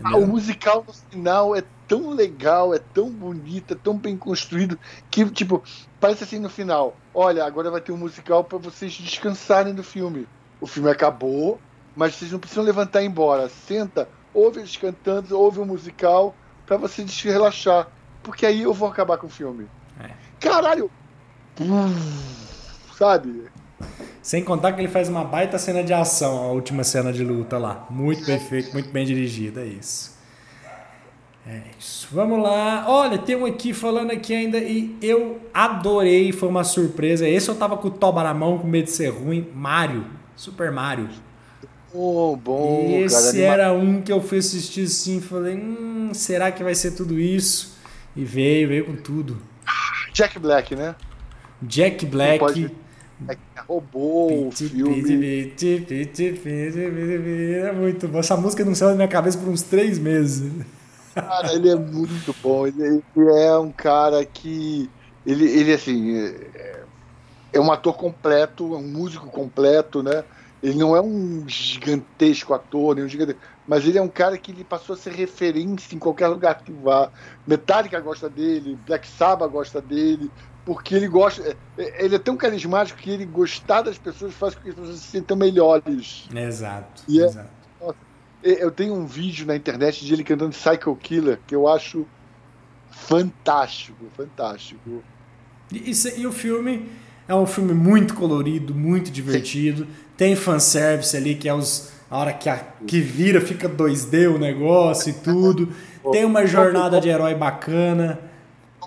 Ah, 0.04 0.16
o 0.16 0.26
musical 0.26 0.84
no 0.86 0.92
final 0.92 1.56
é 1.56 1.62
tão 1.88 2.10
legal, 2.10 2.74
é 2.74 2.78
tão 2.78 3.10
bonito, 3.10 3.72
é 3.72 3.76
tão 3.76 3.96
bem 3.96 4.16
construído 4.16 4.78
que, 5.10 5.28
tipo, 5.30 5.62
parece 6.00 6.24
assim 6.24 6.38
no 6.38 6.50
final: 6.50 6.96
olha, 7.14 7.44
agora 7.44 7.70
vai 7.70 7.80
ter 7.80 7.92
um 7.92 7.96
musical 7.96 8.44
para 8.44 8.58
vocês 8.58 8.92
descansarem 8.92 9.74
do 9.74 9.82
filme. 9.82 10.26
O 10.60 10.66
filme 10.66 10.90
acabou, 10.90 11.58
mas 11.96 12.14
vocês 12.14 12.32
não 12.32 12.38
precisam 12.38 12.64
levantar 12.64 13.02
e 13.02 13.04
ir 13.04 13.08
embora. 13.08 13.48
Senta, 13.48 14.08
ouve 14.34 14.60
eles 14.60 14.76
cantando, 14.76 15.38
ouve 15.38 15.58
o 15.58 15.62
um 15.62 15.66
musical 15.66 16.34
para 16.66 16.76
você 16.76 17.06
se 17.08 17.28
relaxar. 17.28 17.88
Porque 18.22 18.46
aí 18.46 18.62
eu 18.62 18.72
vou 18.72 18.88
acabar 18.88 19.18
com 19.18 19.26
o 19.26 19.30
filme. 19.30 19.66
É. 20.00 20.10
Caralho! 20.40 20.90
Sabe? 22.96 23.50
Sem 24.22 24.44
contar 24.44 24.72
que 24.72 24.80
ele 24.80 24.88
faz 24.88 25.08
uma 25.08 25.24
baita 25.24 25.58
cena 25.58 25.82
de 25.82 25.92
ação, 25.92 26.38
a 26.38 26.52
última 26.52 26.84
cena 26.84 27.12
de 27.12 27.24
luta 27.24 27.58
lá. 27.58 27.86
Muito 27.90 28.24
bem 28.24 28.38
feito, 28.38 28.72
muito 28.72 28.90
bem 28.90 29.04
dirigida, 29.04 29.62
é 29.62 29.66
isso. 29.66 30.12
É 31.46 31.60
isso. 31.76 32.08
Vamos 32.12 32.40
lá. 32.40 32.84
Olha, 32.88 33.18
tem 33.18 33.34
um 33.34 33.44
aqui 33.44 33.72
falando 33.72 34.12
aqui 34.12 34.32
ainda 34.32 34.58
e 34.58 34.96
eu 35.02 35.40
adorei, 35.52 36.30
foi 36.30 36.48
uma 36.48 36.62
surpresa. 36.62 37.28
Esse 37.28 37.48
eu 37.48 37.54
tava 37.56 37.76
com 37.76 37.88
o 37.88 37.90
toba 37.90 38.22
na 38.22 38.32
mão, 38.32 38.58
com 38.58 38.66
medo 38.66 38.84
de 38.84 38.92
ser 38.92 39.08
ruim. 39.08 39.48
Mario, 39.52 40.06
Super 40.36 40.70
Mario. 40.70 41.08
Oh, 41.94 42.36
bom, 42.36 43.02
Esse 43.04 43.38
cara, 43.42 43.64
era 43.64 43.72
um 43.72 44.00
que 44.00 44.10
eu 44.10 44.20
fui 44.22 44.38
assistir 44.38 44.84
assim, 44.84 45.20
falei, 45.20 45.56
hum, 45.56 46.10
será 46.14 46.50
que 46.50 46.64
vai 46.64 46.74
ser 46.74 46.92
tudo 46.92 47.20
isso? 47.20 47.76
E 48.16 48.24
veio, 48.24 48.68
veio 48.68 48.86
com 48.86 48.96
tudo. 48.96 49.36
Jack 50.12 50.38
Black, 50.38 50.74
né? 50.74 50.94
Jack 51.60 52.06
Black. 52.06 52.38
Pode... 52.38 52.70
Roubou 53.68 54.48
o 54.48 54.52
filme. 54.52 55.52
É 57.54 57.72
muito 57.72 58.08
bom. 58.08 58.18
Essa 58.18 58.36
música 58.36 58.64
não 58.64 58.74
saiu 58.74 58.90
da 58.90 58.96
minha 58.96 59.08
cabeça 59.08 59.38
por 59.38 59.48
uns 59.48 59.62
três 59.62 59.98
meses. 59.98 60.50
Cara, 61.14 61.52
ele 61.52 61.68
é 61.70 61.76
muito 61.76 62.34
bom. 62.42 62.66
Ele, 62.66 63.02
é 63.16 63.58
um 63.58 63.70
cara 63.70 64.24
que. 64.24 64.90
Ele, 65.26 65.44
ele 65.44 65.72
assim. 65.72 66.16
É, 66.54 66.82
é 67.52 67.60
um 67.60 67.70
ator 67.70 67.94
completo, 67.94 68.74
é 68.74 68.78
um 68.78 68.88
músico 68.88 69.26
completo, 69.26 70.02
né? 70.02 70.24
Ele 70.62 70.78
não 70.78 70.96
é 70.96 71.00
um 71.00 71.44
gigantesco 71.46 72.54
ator, 72.54 72.94
nem 72.94 73.04
um 73.04 73.08
gigantesco, 73.08 73.40
mas 73.66 73.84
ele 73.84 73.98
é 73.98 74.02
um 74.02 74.08
cara 74.08 74.38
que 74.38 74.52
ele 74.52 74.64
passou 74.64 74.94
a 74.94 74.98
ser 74.98 75.12
referência 75.12 75.94
em 75.94 75.98
qualquer 75.98 76.28
lugar 76.28 76.62
que 76.62 76.72
vá. 76.72 77.10
Metallica 77.46 77.98
gosta 78.00 78.30
dele, 78.30 78.78
Black 78.86 79.06
Sabbath 79.06 79.50
gosta 79.50 79.80
dele, 79.80 80.30
porque 80.64 80.94
ele 80.94 81.08
gosta. 81.08 81.56
É, 81.76 81.82
é, 81.82 82.04
ele 82.04 82.14
é 82.16 82.18
tão 82.18 82.36
carismático 82.36 82.98
que 82.98 83.10
ele 83.10 83.26
gostar 83.26 83.82
das 83.82 83.98
pessoas 83.98 84.32
faz 84.34 84.54
com 84.54 84.62
que 84.62 84.70
as 84.70 84.74
pessoas 84.74 84.98
se 84.98 85.08
sintam 85.08 85.36
melhores. 85.36 86.28
Exato. 86.34 87.02
É, 87.08 87.24
exato. 87.24 87.50
eu 88.42 88.70
tenho 88.70 88.94
um 88.94 89.06
vídeo 89.06 89.46
na 89.46 89.56
internet 89.56 90.04
de 90.04 90.12
ele 90.12 90.24
cantando 90.24 90.50
Psycho 90.50 90.94
Killer 90.96 91.38
que 91.46 91.54
eu 91.54 91.68
acho 91.68 92.06
fantástico, 92.90 94.06
fantástico. 94.16 95.02
E, 95.72 95.90
e, 95.90 96.20
e 96.20 96.26
o 96.26 96.32
filme 96.32 96.88
é 97.26 97.34
um 97.34 97.46
filme 97.46 97.72
muito 97.72 98.14
colorido, 98.14 98.74
muito 98.74 99.10
divertido. 99.10 99.84
Sim. 99.84 99.90
Tem 100.16 100.36
fanservice 100.36 101.16
ali, 101.16 101.34
que 101.34 101.48
é 101.48 101.54
os, 101.54 101.90
a 102.10 102.18
hora 102.18 102.32
que, 102.32 102.48
a, 102.48 102.58
que 102.86 103.00
vira, 103.00 103.40
fica 103.40 103.68
2D 103.68 104.32
o 104.32 104.38
negócio 104.38 105.10
e 105.10 105.12
tudo. 105.14 105.68
Tem 106.12 106.24
uma 106.24 106.44
jornada 106.46 107.00
de 107.00 107.08
herói 107.08 107.34
bacana. 107.34 108.31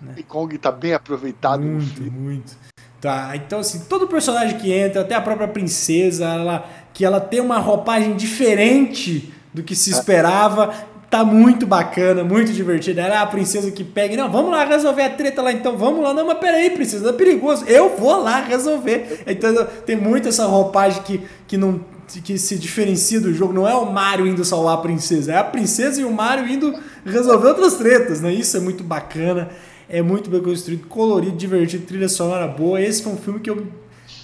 Donkey 0.02 0.24
Kong 0.24 0.58
tá 0.58 0.72
bem 0.72 0.94
aproveitado. 0.94 1.62
Muito, 1.62 2.12
muito. 2.12 2.58
Tá, 3.02 3.34
então 3.36 3.60
assim, 3.60 3.82
todo 3.88 4.08
personagem 4.08 4.58
que 4.58 4.72
entra, 4.72 5.02
até 5.02 5.14
a 5.14 5.22
própria 5.22 5.48
princesa, 5.48 6.26
ela, 6.26 6.70
que 6.94 7.06
ela 7.06 7.20
tem 7.20 7.40
uma 7.40 7.60
roupagem 7.60 8.16
diferente 8.16 9.32
do 9.54 9.62
que 9.62 9.76
se 9.76 9.94
é. 9.94 9.94
esperava, 9.94 10.74
tá 11.10 11.24
muito 11.24 11.68
bacana, 11.68 12.24
muito 12.24 12.52
divertida. 12.52 13.02
Ela 13.02 13.16
é 13.16 13.18
a 13.20 13.26
princesa 13.26 13.70
que 13.72 13.84
pega, 13.84 14.18
não, 14.18 14.32
vamos 14.32 14.52
lá 14.52 14.66
resolver 14.66 15.04
a 15.04 15.10
treta 15.10 15.42
lá 15.42 15.52
então, 15.52 15.78
vamos 15.78 16.04
lá. 16.04 16.14
Não, 16.14 16.26
mas 16.26 16.40
peraí, 16.40 16.70
princesa, 16.72 17.10
é 17.10 17.14
perigoso. 17.14 17.64
Eu 17.66 17.96
vou 17.96 18.22
lá 18.22 18.42
resolver. 18.42 19.24
Então 19.28 19.54
tem 19.86 19.96
muito 19.96 20.28
essa 20.28 20.46
roupagem 20.46 21.04
que, 21.04 21.22
que 21.48 21.58
não 21.58 21.80
que 22.24 22.38
se 22.38 22.58
diferencia 22.58 23.20
do 23.20 23.34
jogo. 23.34 23.54
Não 23.54 23.68
é 23.68 23.74
o 23.74 23.86
Mario 23.92 24.28
indo 24.28 24.44
salvar 24.44 24.76
a 24.76 24.82
princesa, 24.82 25.34
é 25.34 25.38
a 25.38 25.44
princesa 25.44 26.02
e 26.02 26.06
o 26.06 26.12
Mario 26.12 26.48
indo 26.48 26.74
resolver 27.06 27.48
outras 27.48 27.76
tretas, 27.76 28.22
né? 28.22 28.34
Isso 28.34 28.58
é 28.58 28.60
muito 28.60 28.84
bacana. 28.84 29.50
É 29.88 30.02
muito 30.02 30.30
bem 30.30 30.42
construído, 30.42 30.88
colorido, 30.88 31.38
divertido, 31.38 31.86
trilha 31.86 32.10
sonora 32.10 32.48
boa. 32.48 32.82
Esse 32.82 33.04
foi 33.04 33.14
um 33.14 33.18
filme 33.18 33.40
que 33.40 33.50
eu. 33.50 33.68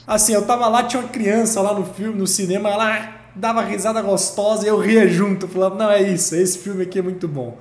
Assim, 0.07 0.33
eu 0.33 0.45
tava 0.45 0.67
lá, 0.67 0.83
tinha 0.83 1.01
uma 1.01 1.09
criança 1.09 1.61
lá 1.61 1.73
no 1.73 1.85
filme, 1.85 2.17
no 2.17 2.27
cinema, 2.27 2.69
ela 2.69 3.21
dava 3.35 3.61
risada 3.61 4.01
gostosa 4.01 4.65
e 4.65 4.67
eu 4.67 4.77
ria 4.79 5.07
junto. 5.07 5.47
Falava, 5.47 5.75
não, 5.75 5.89
é 5.89 6.01
isso, 6.01 6.35
esse 6.35 6.57
filme 6.57 6.83
aqui 6.83 6.99
é 6.99 7.01
muito 7.01 7.27
bom. 7.27 7.57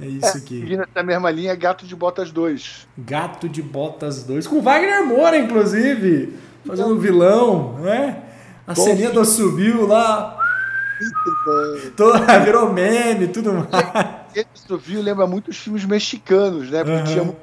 É 0.00 0.06
isso 0.06 0.36
é, 0.36 0.40
aqui. 0.40 0.78
Na 0.94 1.02
mesma 1.02 1.30
linha, 1.30 1.54
Gato 1.54 1.86
de 1.86 1.94
Botas 1.94 2.30
2. 2.32 2.88
Gato 2.98 3.48
de 3.48 3.62
Botas 3.62 4.24
2, 4.24 4.46
com 4.46 4.60
Wagner 4.60 5.06
Moura, 5.06 5.38
inclusive, 5.38 6.34
fazendo 6.66 6.94
um 6.94 6.98
vilão, 6.98 7.74
né? 7.78 8.22
A 8.66 8.74
Bom, 8.74 9.12
do 9.12 9.24
subiu 9.24 9.86
lá. 9.86 10.38
Toda, 11.96 12.38
virou 12.40 12.72
meme 12.72 13.26
tudo 13.28 13.52
mais. 13.52 14.21
Esse 14.72 14.84
subiu 14.84 15.02
lembra 15.02 15.26
muito 15.26 15.50
os 15.50 15.56
filmes 15.56 15.84
mexicanos, 15.84 16.70
né? 16.70 16.84
Porque 16.84 16.98
uhum. 16.98 17.04
tinha 17.04 17.36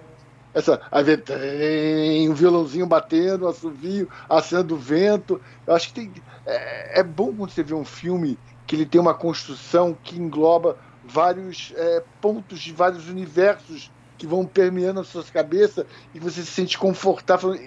essa 0.53 0.81
aí 0.91 2.27
um 2.27 2.33
violãozinho 2.33 2.87
batendo, 2.87 3.47
assovio, 3.47 4.09
a 4.27 4.41
cena 4.41 4.63
do 4.63 4.77
vento. 4.77 5.39
Eu 5.65 5.75
acho 5.75 5.89
que 5.89 5.93
tem, 5.93 6.11
é, 6.45 6.99
é, 6.99 7.03
bom 7.03 7.33
quando 7.33 7.51
você 7.51 7.63
vê 7.63 7.73
um 7.73 7.85
filme 7.85 8.37
que 8.65 8.75
ele 8.75 8.85
tem 8.85 8.99
uma 8.99 9.13
construção 9.13 9.95
que 10.03 10.19
engloba 10.19 10.77
vários 11.03 11.73
é, 11.75 12.03
pontos 12.19 12.59
de 12.59 12.73
vários 12.73 13.07
universos 13.07 13.91
que 14.17 14.27
vão 14.27 14.45
permeando 14.45 14.99
a 14.99 15.03
sua 15.03 15.23
cabeça 15.23 15.85
e 16.13 16.19
você 16.19 16.41
se 16.41 16.51
sente 16.51 16.77
confortável. 16.77 17.57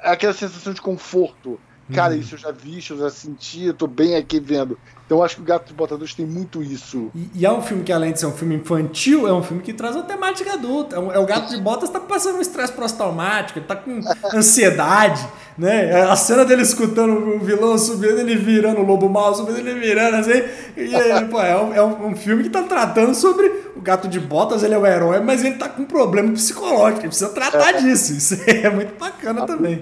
Aquela 0.00 0.32
sensação 0.32 0.72
de 0.72 0.80
conforto. 0.80 1.60
Cara, 1.92 2.14
uhum. 2.14 2.20
isso 2.20 2.34
eu 2.34 2.38
já 2.38 2.52
vi, 2.52 2.78
isso 2.78 2.92
eu 2.92 2.98
já 2.98 3.10
senti, 3.10 3.64
eu 3.64 3.74
tô 3.74 3.86
bem 3.86 4.14
aqui 4.14 4.38
vendo. 4.38 4.78
Então 5.10 5.24
acho 5.24 5.34
que 5.34 5.42
o 5.42 5.44
Gato 5.44 5.66
de 5.66 5.74
Botadores 5.74 6.14
tem 6.14 6.24
muito 6.24 6.62
isso. 6.62 7.10
E, 7.12 7.40
e, 7.40 7.44
é 7.44 7.50
um 7.50 7.60
filme 7.60 7.82
que, 7.82 7.90
além 7.90 8.12
de 8.12 8.20
ser 8.20 8.26
um 8.26 8.32
filme 8.32 8.54
infantil, 8.54 9.26
é 9.26 9.32
um 9.32 9.42
filme 9.42 9.60
que 9.60 9.72
traz 9.72 9.96
uma 9.96 10.04
temática 10.04 10.52
adulta. 10.52 10.94
É, 10.94 10.98
é 10.98 11.18
o 11.18 11.26
Gato 11.26 11.48
de 11.48 11.60
Botas 11.60 11.90
tá 11.90 11.98
passando 11.98 12.38
um 12.38 12.40
estresse 12.40 12.72
pós-traumático, 12.72 13.58
ele 13.58 13.66
tá 13.66 13.74
com 13.74 14.00
ansiedade, 14.32 15.26
né? 15.58 16.02
A 16.02 16.14
cena 16.14 16.44
dele 16.44 16.62
escutando 16.62 17.10
o 17.10 17.40
vilão 17.40 17.76
subindo, 17.76 18.20
ele 18.20 18.36
virando 18.36 18.82
o 18.82 18.86
lobo 18.86 19.08
mal, 19.08 19.34
subindo, 19.34 19.58
ele 19.58 19.74
virando 19.80 20.18
assim. 20.18 20.44
E, 20.76 21.24
pô, 21.28 21.40
é, 21.40 21.60
um, 21.60 21.74
é 21.74 21.82
um, 21.82 22.14
filme 22.14 22.44
que 22.44 22.50
tá 22.50 22.62
tratando 22.62 23.12
sobre 23.12 23.48
o 23.74 23.80
Gato 23.80 24.06
de 24.06 24.20
Botas, 24.20 24.62
ele 24.62 24.74
é 24.74 24.78
o 24.78 24.86
herói, 24.86 25.18
mas 25.18 25.44
ele 25.44 25.56
tá 25.56 25.68
com 25.68 25.82
um 25.82 25.86
problema 25.86 26.32
psicológico, 26.34 27.00
ele 27.00 27.08
precisa 27.08 27.30
tratar 27.30 27.74
é. 27.74 27.80
disso. 27.80 28.12
Isso 28.12 28.34
é 28.46 28.70
muito 28.70 28.96
bacana 28.96 29.44
também. 29.44 29.80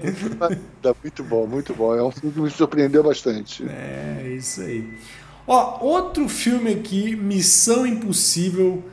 Tá 0.81 0.95
muito 1.03 1.23
bom, 1.23 1.45
muito 1.45 1.73
bom. 1.75 1.93
É 1.93 2.01
um 2.01 2.09
filme 2.09 2.33
que 2.33 2.41
me 2.41 2.49
surpreendeu 2.49 3.03
bastante. 3.03 3.63
É, 3.69 4.27
isso 4.35 4.61
aí. 4.61 4.87
Ó, 5.51 5.79
outro 5.83 6.29
filme 6.29 6.71
aqui, 6.71 7.15
Missão 7.15 7.83
Impossível, 7.83 8.83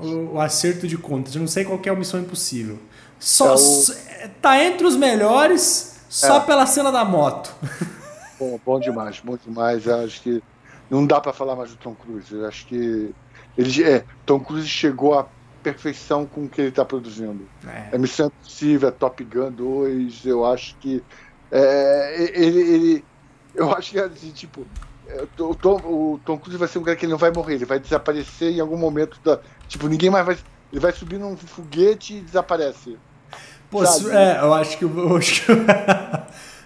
o 0.00 0.40
acerto 0.40 0.88
de 0.88 0.96
contas. 0.96 1.34
Eu 1.34 1.42
não 1.42 1.46
sei 1.46 1.62
qual 1.62 1.78
é 1.84 1.92
o 1.92 1.96
Missão 1.96 2.18
Impossível. 2.18 2.78
Só, 3.18 3.52
é 3.52 3.56
o... 3.56 4.30
Tá 4.40 4.64
entre 4.64 4.86
os 4.86 4.96
melhores 4.96 6.00
só 6.08 6.38
é. 6.38 6.40
pela 6.40 6.64
cena 6.64 6.90
da 6.90 7.04
moto. 7.04 7.54
Bom, 8.40 8.58
bom 8.64 8.80
demais, 8.80 9.20
bom 9.20 9.36
demais. 9.36 9.84
Eu 9.84 9.96
acho 10.02 10.22
que 10.22 10.42
não 10.88 11.06
dá 11.06 11.20
para 11.20 11.30
falar 11.30 11.54
mais 11.54 11.72
do 11.72 11.76
Tom 11.76 11.94
Cruise. 11.94 12.34
Eu 12.34 12.48
acho 12.48 12.64
que 12.66 13.14
ele, 13.58 13.84
é, 13.84 14.02
Tom 14.24 14.40
Cruise 14.40 14.66
chegou 14.66 15.18
à 15.18 15.26
perfeição 15.62 16.24
com 16.24 16.44
o 16.44 16.48
que 16.48 16.62
ele 16.62 16.68
está 16.70 16.82
produzindo. 16.82 17.46
É. 17.68 17.90
é 17.92 17.98
Missão 17.98 18.28
Impossível, 18.28 18.88
é 18.88 18.92
Top 18.92 19.22
Gun 19.22 19.52
2. 19.52 20.24
Eu 20.24 20.46
acho 20.46 20.74
que 20.76 21.04
é, 21.52 22.30
ele, 22.34 22.60
ele, 22.60 23.04
eu 23.54 23.70
acho 23.74 23.90
que 23.90 23.98
assim, 23.98 24.30
tipo 24.30 24.66
o 25.38 25.54
Tom, 25.54 25.76
o 25.76 26.20
Tom 26.24 26.38
Cruise 26.38 26.58
vai 26.58 26.68
ser 26.68 26.78
um 26.78 26.82
cara 26.82 26.96
que 26.96 27.04
ele 27.04 27.12
não 27.12 27.18
vai 27.18 27.30
morrer, 27.30 27.54
ele 27.54 27.64
vai 27.64 27.78
desaparecer 27.78 28.52
em 28.52 28.60
algum 28.60 28.76
momento 28.76 29.18
da. 29.24 29.40
Tipo, 29.68 29.88
ninguém 29.88 30.10
mais 30.10 30.24
vai. 30.24 30.36
Ele 30.72 30.80
vai 30.80 30.92
subir 30.92 31.18
num 31.18 31.36
foguete 31.36 32.14
e 32.14 32.20
desaparece. 32.20 32.96
Pô, 33.70 33.84
é, 33.84 34.38
eu 34.40 34.52
acho 34.54 34.78
que 34.78 34.84
eu 34.84 35.16
acho 35.16 35.44
que, 35.44 35.52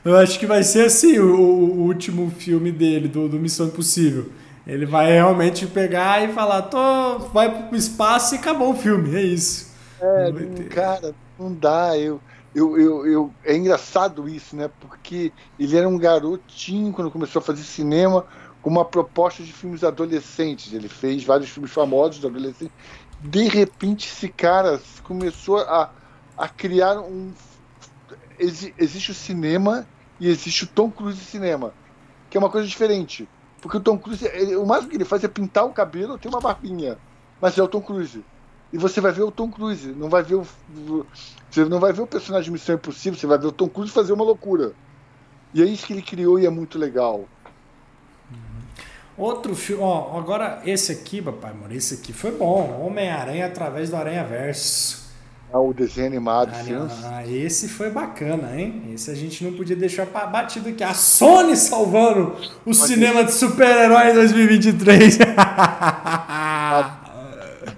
eu 0.05 0.17
acho 0.17 0.39
que 0.39 0.47
vai 0.47 0.63
ser 0.63 0.87
assim 0.87 1.19
o, 1.19 1.35
o 1.35 1.81
último 1.87 2.31
filme 2.31 2.73
dele, 2.73 3.09
do, 3.09 3.29
do, 3.29 3.39
Missão 3.39 3.67
Impossível. 3.67 4.31
Ele 4.67 4.87
vai 4.87 5.13
realmente 5.13 5.67
pegar 5.67 6.23
e 6.23 6.33
falar, 6.33 6.63
tô, 6.63 7.19
vai 7.33 7.69
pro 7.69 7.77
espaço 7.77 8.35
e 8.35 8.39
acabou 8.39 8.71
o 8.71 8.77
filme, 8.77 9.15
é 9.15 9.23
isso. 9.23 9.75
É, 10.01 10.33
não 10.33 10.69
cara, 10.69 11.15
não 11.39 11.53
dá. 11.53 11.99
Eu, 11.99 12.21
eu, 12.55 12.79
eu, 12.79 13.07
eu, 13.07 13.35
é 13.45 13.57
engraçado 13.57 14.29
isso, 14.29 14.55
né? 14.55 14.71
Porque 14.81 15.33
ele 15.59 15.77
era 15.77 15.89
um 15.89 15.99
garotinho 15.99 16.93
quando 16.93 17.11
começou 17.11 17.41
a 17.41 17.43
fazer 17.43 17.65
cinema 17.65 18.25
com 18.63 18.71
uma 18.71 18.85
proposta 18.85 19.43
de 19.43 19.53
filmes 19.53 19.83
adolescentes. 19.83 20.73
Ele 20.73 20.89
fez 20.89 21.25
vários 21.25 21.51
filmes 21.51 21.73
famosos 21.73 22.21
de 22.21 22.27
adolescentes. 22.27 22.75
De 23.21 23.49
repente, 23.49 24.09
esse 24.09 24.29
cara 24.29 24.81
começou 25.03 25.59
a, 25.59 25.91
a 26.37 26.49
criar 26.49 27.01
um. 27.01 27.33
Existe 28.39 29.11
o 29.11 29.15
cinema 29.15 29.87
e 30.21 30.29
existe 30.29 30.65
o 30.65 30.69
Tom 30.69 30.91
Cruise 30.91 31.25
cinema, 31.25 31.73
que 32.31 32.37
é 32.37 32.41
uma 32.41 32.51
coisa 32.51 32.69
diferente. 32.69 33.29
Porque 33.61 33.79
o 33.79 33.81
Tom 33.81 33.99
Cruise, 33.99 34.25
ele, 34.33 34.57
o 34.57 34.67
máximo 34.67 34.91
que 34.91 34.97
ele 34.97 35.05
faz 35.05 35.25
é 35.25 35.29
pintar 35.29 35.65
o 35.65 35.73
cabelo, 35.73 36.19
tem 36.19 36.31
uma 36.31 36.41
barbinha. 36.41 36.99
Mas 37.41 37.59
é 37.59 37.63
o 37.63 37.69
Tom 37.69 37.81
Cruise 37.81 38.25
e 38.75 38.77
você 38.77 39.01
vai 39.01 39.13
ver 39.13 39.23
o 39.23 39.31
Tom 39.31 39.49
Cruise, 39.53 39.87
não 39.93 40.09
vai 40.09 40.25
ver 40.25 40.35
o, 40.35 41.07
você 41.55 41.65
não 41.65 41.79
vai 41.79 41.93
ver 41.93 42.03
o 42.03 42.07
personagem 42.07 42.47
de 42.47 42.51
Missão 42.51 42.75
Impossível, 42.75 43.17
você 43.19 43.29
vai 43.29 43.39
ver 43.39 43.47
o 43.47 43.53
Tom 43.53 43.69
Cruise 43.69 43.93
fazer 43.93 44.13
uma 44.13 44.25
loucura. 44.25 44.73
E 45.55 45.63
é 45.63 45.65
isso 45.65 45.87
que 45.87 45.93
ele 45.93 46.03
criou 46.03 46.37
e 46.37 46.47
é 46.47 46.51
muito 46.51 46.77
legal. 46.77 47.29
Uhum. 48.29 48.39
Outro 49.17 49.55
filme, 49.55 49.81
ó, 49.85 50.19
agora 50.19 50.61
esse 50.65 50.91
aqui, 50.91 51.23
papai, 51.23 51.53
amor, 51.53 51.71
esse 51.71 51.95
aqui 51.95 52.13
foi 52.13 52.33
bom. 52.33 52.85
Homem-Aranha 52.85 53.47
através 53.47 53.91
do 53.91 53.95
Aranha 53.95 54.25
Verso. 54.25 55.05
o 55.53 55.73
desenho 55.73 56.09
animado. 56.09 56.51
Ah, 56.53 57.19
ah, 57.19 57.25
esse 57.25 57.69
foi 57.69 57.89
bacana, 57.89 58.61
hein? 58.61 58.91
Esse 58.93 59.13
a 59.13 59.15
gente 59.15 59.45
não 59.45 59.53
podia 59.53 59.77
deixar 59.77 60.07
batido 60.07 60.71
aqui. 60.71 60.83
A 60.83 60.93
Sony 60.93 61.57
salvando 61.57 62.35
o 62.67 62.71
Mas 62.71 62.79
cinema 62.79 63.23
de 63.23 63.31
super-herói 63.31 64.11
em 64.11 64.15
2023. 64.15 65.19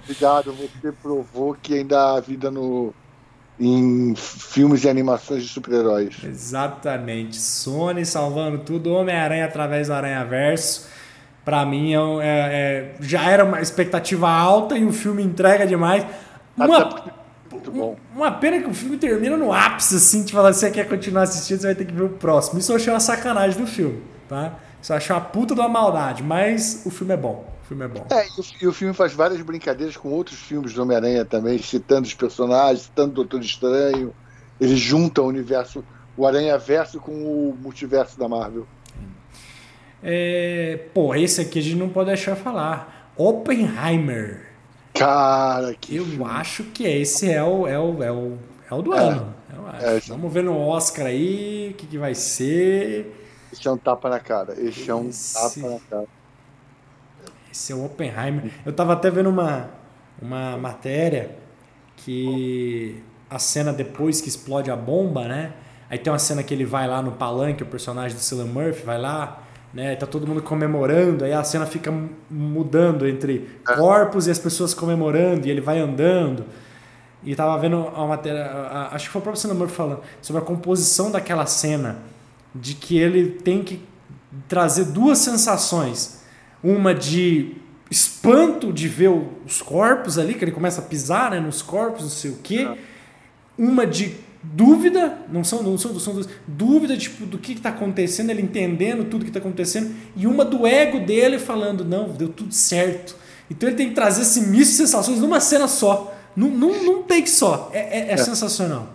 Obrigado, 0.02 0.54
você 0.54 0.92
provou 0.92 1.54
que 1.60 1.74
ainda 1.74 2.16
há 2.16 2.20
vida 2.20 2.50
no, 2.50 2.94
em 3.58 4.14
filmes 4.16 4.84
e 4.84 4.88
animações 4.88 5.42
de 5.42 5.48
super-heróis. 5.48 6.16
Exatamente. 6.22 7.36
Sony 7.36 8.04
salvando 8.04 8.58
tudo, 8.58 8.92
Homem-Aranha 8.92 9.46
através 9.46 9.88
do 9.88 9.94
Aranha 9.94 10.24
Verso. 10.24 10.88
Pra 11.44 11.64
mim 11.64 11.94
é, 11.94 11.98
é, 11.98 12.22
é, 12.22 12.94
já 13.00 13.22
era 13.30 13.44
uma 13.44 13.60
expectativa 13.60 14.28
alta 14.28 14.76
e 14.76 14.84
o 14.84 14.92
filme 14.92 15.22
entrega 15.22 15.66
demais. 15.66 16.04
Uma, 16.56 17.14
muito 17.50 17.70
bom. 17.70 17.96
Uma 18.14 18.32
pena 18.32 18.60
que 18.60 18.68
o 18.68 18.74
filme 18.74 18.96
termina 18.96 19.36
no 19.36 19.52
ápice, 19.52 19.96
assim, 19.96 20.26
falar, 20.26 20.52
se 20.52 20.60
você 20.60 20.70
quer 20.70 20.88
continuar 20.88 21.22
assistindo, 21.22 21.60
você 21.60 21.66
vai 21.66 21.74
ter 21.74 21.84
que 21.84 21.92
ver 21.92 22.02
o 22.02 22.08
próximo. 22.10 22.58
Isso 22.58 22.72
eu 22.72 22.76
achei 22.76 22.92
uma 22.92 23.00
sacanagem 23.00 23.60
do 23.60 23.66
filme, 23.66 24.02
tá? 24.28 24.54
Isso 24.82 24.92
eu 24.92 24.96
achei 24.96 25.14
uma 25.14 25.22
puta 25.22 25.54
de 25.54 25.60
uma 25.60 25.68
maldade, 25.68 26.22
mas 26.22 26.82
o 26.84 26.90
filme 26.90 27.14
é 27.14 27.16
bom. 27.16 27.55
O 27.66 27.68
filme 27.68 27.84
é 27.84 27.88
bom. 27.88 28.06
É, 28.10 28.28
e 28.62 28.66
o, 28.68 28.72
filme 28.72 28.94
faz 28.94 29.12
várias 29.12 29.42
brincadeiras 29.42 29.96
com 29.96 30.10
outros 30.10 30.38
filmes 30.38 30.72
do 30.72 30.82
Homem-Aranha 30.82 31.24
também, 31.24 31.58
citando 31.58 32.06
os 32.06 32.14
personagens, 32.14 32.82
citando 32.82 33.10
o 33.10 33.14
Doutor 33.14 33.40
Estranho. 33.40 34.14
Ele 34.60 34.76
junta 34.76 35.20
o 35.20 35.26
universo, 35.26 35.84
o 36.16 36.24
Aranha-Verso 36.24 37.00
com 37.00 37.12
o 37.12 37.58
multiverso 37.60 38.16
da 38.16 38.28
Marvel. 38.28 38.68
É, 40.00 40.78
pô, 40.94 41.12
esse 41.16 41.40
aqui 41.40 41.58
a 41.58 41.62
gente 41.62 41.74
não 41.74 41.88
pode 41.88 42.06
deixar 42.06 42.36
falar. 42.36 43.10
Oppenheimer. 43.16 44.46
Cara, 44.94 45.74
que. 45.74 45.96
Eu 45.96 46.04
filme. 46.04 46.24
acho 46.24 46.62
que 46.64 46.86
esse 46.86 47.28
é 47.28 47.42
o, 47.42 47.66
é 47.66 47.76
o, 47.76 48.00
é 48.00 48.12
o, 48.12 48.38
é 48.70 48.74
o 48.74 48.80
do 48.80 48.94
é, 48.94 48.98
ano. 49.00 49.34
É, 49.80 49.98
Vamos 50.06 50.32
ver 50.32 50.44
no 50.44 50.56
Oscar 50.56 51.06
aí 51.06 51.70
o 51.72 51.74
que, 51.74 51.84
que 51.88 51.98
vai 51.98 52.14
ser. 52.14 53.12
Esse 53.52 53.66
é 53.66 53.70
um 53.72 53.76
tapa 53.76 54.08
na 54.08 54.20
cara. 54.20 54.54
Esse, 54.56 54.88
é 54.88 54.94
um 54.94 55.10
tapa 55.10 55.68
na 55.68 55.80
cara. 55.90 56.15
É 57.70 57.74
o 57.74 57.84
Oppenheimer. 57.84 58.50
Eu 58.64 58.72
tava 58.72 58.92
até 58.92 59.10
vendo 59.10 59.30
uma, 59.30 59.70
uma 60.20 60.56
matéria 60.56 61.36
que 61.96 63.02
a 63.28 63.38
cena 63.38 63.72
depois 63.72 64.20
que 64.20 64.28
explode 64.28 64.70
a 64.70 64.76
bomba, 64.76 65.26
né? 65.26 65.52
Aí 65.88 65.98
tem 65.98 66.12
uma 66.12 66.18
cena 66.18 66.42
que 66.42 66.52
ele 66.52 66.64
vai 66.64 66.86
lá 66.86 67.00
no 67.00 67.12
palanque, 67.12 67.62
o 67.62 67.66
personagem 67.66 68.16
do 68.16 68.20
Cillian 68.20 68.46
Murphy 68.46 68.84
vai 68.84 68.98
lá, 68.98 69.42
né? 69.72 69.94
Tá 69.96 70.06
todo 70.06 70.26
mundo 70.26 70.42
comemorando, 70.42 71.24
aí 71.24 71.32
a 71.32 71.44
cena 71.44 71.66
fica 71.66 71.92
mudando 72.30 73.06
entre 73.06 73.48
corpos 73.64 74.26
e 74.26 74.30
as 74.30 74.38
pessoas 74.38 74.74
comemorando, 74.74 75.46
e 75.46 75.50
ele 75.50 75.60
vai 75.60 75.78
andando. 75.78 76.44
E 77.22 77.34
tava 77.34 77.58
vendo 77.58 77.76
uma 77.76 78.06
matéria, 78.06 78.46
acho 78.92 79.06
que 79.06 79.12
foi 79.12 79.20
o 79.20 79.22
próprio 79.22 79.40
Cinema 79.40 79.66
falando, 79.68 80.02
sobre 80.20 80.42
a 80.42 80.44
composição 80.44 81.10
daquela 81.10 81.46
cena, 81.46 81.98
de 82.54 82.74
que 82.74 82.98
ele 82.98 83.30
tem 83.30 83.62
que 83.62 83.84
trazer 84.48 84.86
duas 84.86 85.18
sensações. 85.18 86.24
Uma 86.62 86.94
de 86.94 87.56
espanto 87.90 88.72
de 88.72 88.88
ver 88.88 89.10
os 89.44 89.62
corpos 89.62 90.18
ali, 90.18 90.34
que 90.34 90.44
ele 90.44 90.52
começa 90.52 90.80
a 90.80 90.84
pisar 90.84 91.30
né, 91.30 91.40
nos 91.40 91.62
corpos, 91.62 92.02
não 92.02 92.10
sei 92.10 92.30
o 92.30 92.38
quê. 92.38 92.68
Uma 93.56 93.86
de 93.86 94.16
dúvida, 94.42 95.18
não 95.28 95.42
são, 95.42 95.62
não 95.62 95.76
são, 95.78 95.98
são 95.98 96.20
dúvida 96.46 96.96
tipo, 96.96 97.26
do 97.26 97.38
que 97.38 97.52
está 97.52 97.70
acontecendo, 97.70 98.30
ele 98.30 98.42
entendendo 98.42 99.04
tudo 99.04 99.24
que 99.24 99.30
está 99.30 99.40
acontecendo, 99.40 99.94
e 100.14 100.26
uma 100.26 100.44
do 100.44 100.66
ego 100.66 101.00
dele 101.00 101.38
falando, 101.38 101.84
não, 101.84 102.10
deu 102.10 102.28
tudo 102.28 102.52
certo. 102.52 103.16
Então 103.50 103.68
ele 103.68 103.76
tem 103.76 103.88
que 103.88 103.94
trazer 103.94 104.22
esse 104.22 104.40
misto 104.42 104.72
de 104.72 104.76
sensações 104.76 105.20
numa 105.20 105.40
cena 105.40 105.68
só, 105.68 106.14
num, 106.34 106.50
num, 106.50 106.84
num 106.84 107.02
take 107.02 107.30
só. 107.30 107.70
É, 107.72 107.78
é, 107.78 108.08
é, 108.08 108.12
é. 108.12 108.16
Sensacional. 108.16 108.88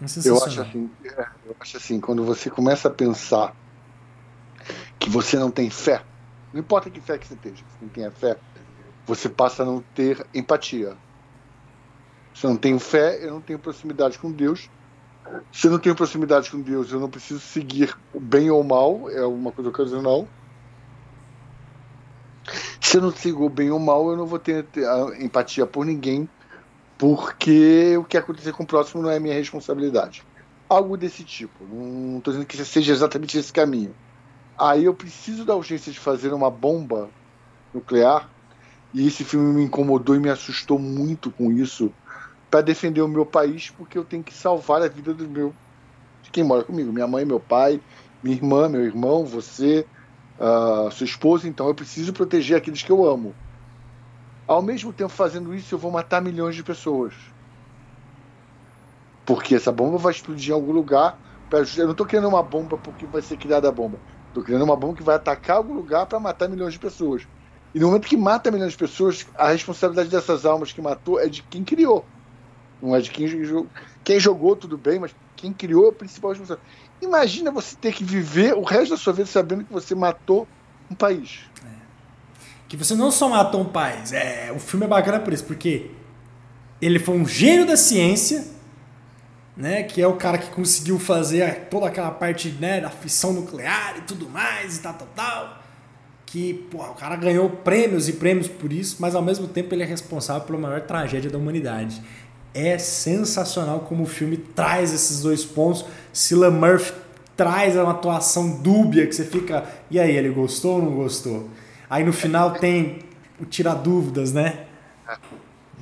é, 0.00 0.06
sensacional. 0.06 0.40
Eu 0.40 0.46
acho 0.46 0.60
assim, 0.60 0.90
é, 1.04 1.26
eu 1.46 1.56
acho 1.60 1.76
assim, 1.76 2.00
quando 2.00 2.24
você 2.24 2.50
começa 2.50 2.88
a 2.88 2.90
pensar 2.90 3.54
que 4.98 5.08
você 5.08 5.36
não 5.36 5.50
tem 5.50 5.70
fé, 5.70 6.02
não 6.52 6.60
importa 6.60 6.90
que 6.90 7.00
fé 7.00 7.18
que 7.18 7.26
você 7.26 7.34
esteja, 7.34 7.64
você 7.66 7.84
não 7.84 7.88
tenha 7.88 8.10
fé, 8.10 8.38
você 9.06 9.28
passa 9.28 9.62
a 9.62 9.66
não 9.66 9.80
ter 9.94 10.24
empatia. 10.34 10.96
Se 12.34 12.46
eu 12.46 12.50
não 12.50 12.56
tenho 12.56 12.78
fé, 12.78 13.24
eu 13.24 13.30
não 13.30 13.40
tenho 13.40 13.58
proximidade 13.58 14.18
com 14.18 14.30
Deus, 14.30 14.68
se 15.52 15.66
eu 15.66 15.70
não 15.70 15.78
tenho 15.78 15.94
proximidade 15.94 16.50
com 16.50 16.60
Deus, 16.60 16.90
eu 16.90 17.00
não 17.00 17.08
preciso 17.08 17.40
seguir 17.40 17.96
bem 18.14 18.50
ou 18.50 18.62
mal, 18.62 19.08
é 19.10 19.24
uma 19.24 19.52
coisa 19.52 19.70
ocasional. 19.70 20.26
Se 22.80 22.98
eu 22.98 23.02
não 23.02 23.12
sigo 23.12 23.48
bem 23.48 23.70
ou 23.70 23.78
mal, 23.78 24.10
eu 24.10 24.16
não 24.16 24.26
vou 24.26 24.38
ter 24.38 24.66
empatia 25.20 25.66
por 25.66 25.86
ninguém, 25.86 26.28
porque 26.98 27.96
o 27.96 28.04
que 28.04 28.16
acontecer 28.16 28.52
com 28.52 28.64
o 28.64 28.66
próximo 28.66 29.02
não 29.02 29.10
é 29.10 29.18
minha 29.18 29.34
responsabilidade. 29.34 30.22
Algo 30.68 30.96
desse 30.96 31.24
tipo. 31.24 31.64
Não 31.64 32.18
estou 32.18 32.32
dizendo 32.32 32.46
que 32.46 32.64
seja 32.64 32.92
exatamente 32.92 33.38
esse 33.38 33.52
caminho. 33.52 33.94
Aí 34.58 34.84
eu 34.84 34.94
preciso 34.96 35.44
da 35.44 35.56
urgência 35.56 35.92
de 35.92 35.98
fazer 36.00 36.32
uma 36.32 36.50
bomba 36.50 37.14
nuclear, 37.72 38.32
e 38.92 39.06
esse 39.06 39.24
filme 39.24 39.54
me 39.54 39.64
incomodou 39.64 40.16
e 40.16 40.20
me 40.20 40.30
assustou 40.30 40.78
muito 40.78 41.32
com 41.32 41.52
isso 41.52 41.96
para 42.50 42.62
defender 42.62 43.02
o 43.02 43.08
meu 43.08 43.26
país, 43.26 43.70
porque 43.70 43.98
eu 43.98 44.04
tenho 44.06 44.24
que 44.24 44.34
salvar 44.34 44.82
a 44.82 44.88
vida 44.88 45.14
do 45.14 45.28
meu 45.28 45.58
de 46.22 46.30
quem 46.30 46.44
mora 46.44 46.64
comigo, 46.64 46.92
minha 46.92 47.06
mãe, 47.08 47.24
meu 47.24 47.40
pai, 47.40 47.82
minha 48.22 48.36
irmã, 48.36 48.68
meu 48.68 48.82
irmão, 48.84 49.24
você, 49.26 49.88
uh, 50.38 50.90
sua 50.92 51.04
esposa. 51.06 51.48
Então 51.48 51.68
eu 51.68 51.74
preciso 51.74 52.12
proteger 52.12 52.56
aqueles 52.58 52.82
que 52.82 52.92
eu 52.92 53.04
amo. 53.06 53.38
Ao 54.46 54.62
mesmo 54.62 54.92
tempo 54.92 55.08
fazendo 55.12 55.52
isso, 55.54 55.74
eu 55.74 55.78
vou 55.80 55.90
matar 55.90 56.22
milhões 56.22 56.54
de 56.54 56.62
pessoas, 56.62 57.14
porque 59.24 59.54
essa 59.54 59.72
bomba 59.72 59.98
vai 59.98 60.12
explodir 60.12 60.50
em 60.50 60.54
algum 60.54 60.72
lugar. 60.72 61.18
Eu 61.76 61.84
não 61.84 61.92
estou 61.92 62.06
querendo 62.06 62.28
uma 62.28 62.42
bomba 62.42 62.78
porque 62.78 63.06
vai 63.06 63.20
ser 63.22 63.36
criada 63.36 63.68
a 63.68 63.72
bomba. 63.72 64.02
Estou 64.32 64.42
querendo 64.42 64.62
uma 64.62 64.74
bomba 64.74 64.96
que 64.96 65.02
vai 65.02 65.16
atacar 65.16 65.58
algum 65.58 65.74
lugar 65.74 66.06
para 66.06 66.18
matar 66.18 66.48
milhões 66.48 66.72
de 66.72 66.78
pessoas. 66.78 67.28
E 67.74 67.78
no 67.78 67.88
momento 67.88 68.08
que 68.08 68.16
mata 68.16 68.50
milhões 68.50 68.72
de 68.72 68.78
pessoas, 68.78 69.26
a 69.34 69.50
responsabilidade 69.50 70.08
dessas 70.08 70.46
almas 70.46 70.72
que 70.72 70.80
matou 70.80 71.20
é 71.20 71.28
de 71.28 71.42
quem 71.42 71.62
criou. 71.62 72.02
Não 72.80 72.96
é 72.96 73.00
de 73.02 73.10
quem, 73.10 73.28
quem 74.02 74.18
jogou, 74.18 74.56
tudo 74.56 74.78
bem, 74.78 74.98
mas 74.98 75.14
quem 75.36 75.52
criou 75.52 75.86
é 75.86 75.88
a 75.90 75.92
principal 75.92 76.30
responsabilidade. 76.30 76.66
Imagina 77.02 77.50
você 77.50 77.76
ter 77.76 77.92
que 77.92 78.02
viver 78.02 78.54
o 78.54 78.62
resto 78.62 78.92
da 78.92 78.96
sua 78.96 79.12
vida 79.12 79.26
sabendo 79.26 79.64
que 79.64 79.72
você 79.72 79.94
matou 79.94 80.48
um 80.90 80.94
país. 80.94 81.40
É. 81.62 81.68
Que 82.66 82.76
você 82.76 82.94
não 82.94 83.10
só 83.10 83.28
matou 83.28 83.60
um 83.60 83.68
país. 83.68 84.14
É, 84.14 84.50
o 84.50 84.58
filme 84.58 84.86
é 84.86 84.88
bacana 84.88 85.20
por 85.20 85.34
isso, 85.34 85.44
porque 85.44 85.90
ele 86.80 86.98
foi 86.98 87.18
um 87.18 87.26
gênio 87.26 87.66
da 87.66 87.76
ciência, 87.76 88.46
né? 89.56 89.82
Que 89.82 90.00
é 90.00 90.06
o 90.06 90.16
cara 90.16 90.38
que 90.38 90.50
conseguiu 90.50 90.98
fazer 90.98 91.68
toda 91.70 91.86
aquela 91.86 92.10
parte 92.10 92.48
né, 92.60 92.80
da 92.80 92.90
fissão 92.90 93.32
nuclear 93.32 93.96
e 93.98 94.02
tudo 94.02 94.28
mais, 94.28 94.76
e 94.76 94.80
tal, 94.80 94.94
tal, 94.94 95.08
tal. 95.14 95.62
Que, 96.26 96.54
pô, 96.70 96.78
o 96.78 96.94
cara 96.94 97.14
ganhou 97.16 97.50
prêmios 97.50 98.08
e 98.08 98.14
prêmios 98.14 98.48
por 98.48 98.72
isso, 98.72 98.96
mas 99.00 99.14
ao 99.14 99.22
mesmo 99.22 99.46
tempo 99.46 99.74
ele 99.74 99.82
é 99.82 99.86
responsável 99.86 100.42
pela 100.42 100.58
maior 100.58 100.80
tragédia 100.80 101.30
da 101.30 101.36
humanidade 101.36 102.02
é 102.54 102.78
sensacional 102.78 103.80
como 103.80 104.04
o 104.04 104.06
filme 104.06 104.36
traz 104.36 104.92
esses 104.92 105.22
dois 105.22 105.44
pontos. 105.44 105.84
Cillian 106.12 106.50
Murphy 106.50 106.92
traz 107.36 107.76
uma 107.76 107.92
atuação 107.92 108.60
dúbia 108.60 109.06
que 109.06 109.14
você 109.14 109.24
fica, 109.24 109.64
e 109.90 109.98
aí, 109.98 110.14
ele 110.14 110.28
gostou 110.28 110.76
ou 110.76 110.82
não 110.82 110.92
gostou? 110.92 111.48
Aí 111.88 112.04
no 112.04 112.12
final 112.12 112.52
tem 112.52 113.00
o 113.40 113.44
tirar 113.44 113.74
dúvidas, 113.74 114.32
né? 114.32 114.66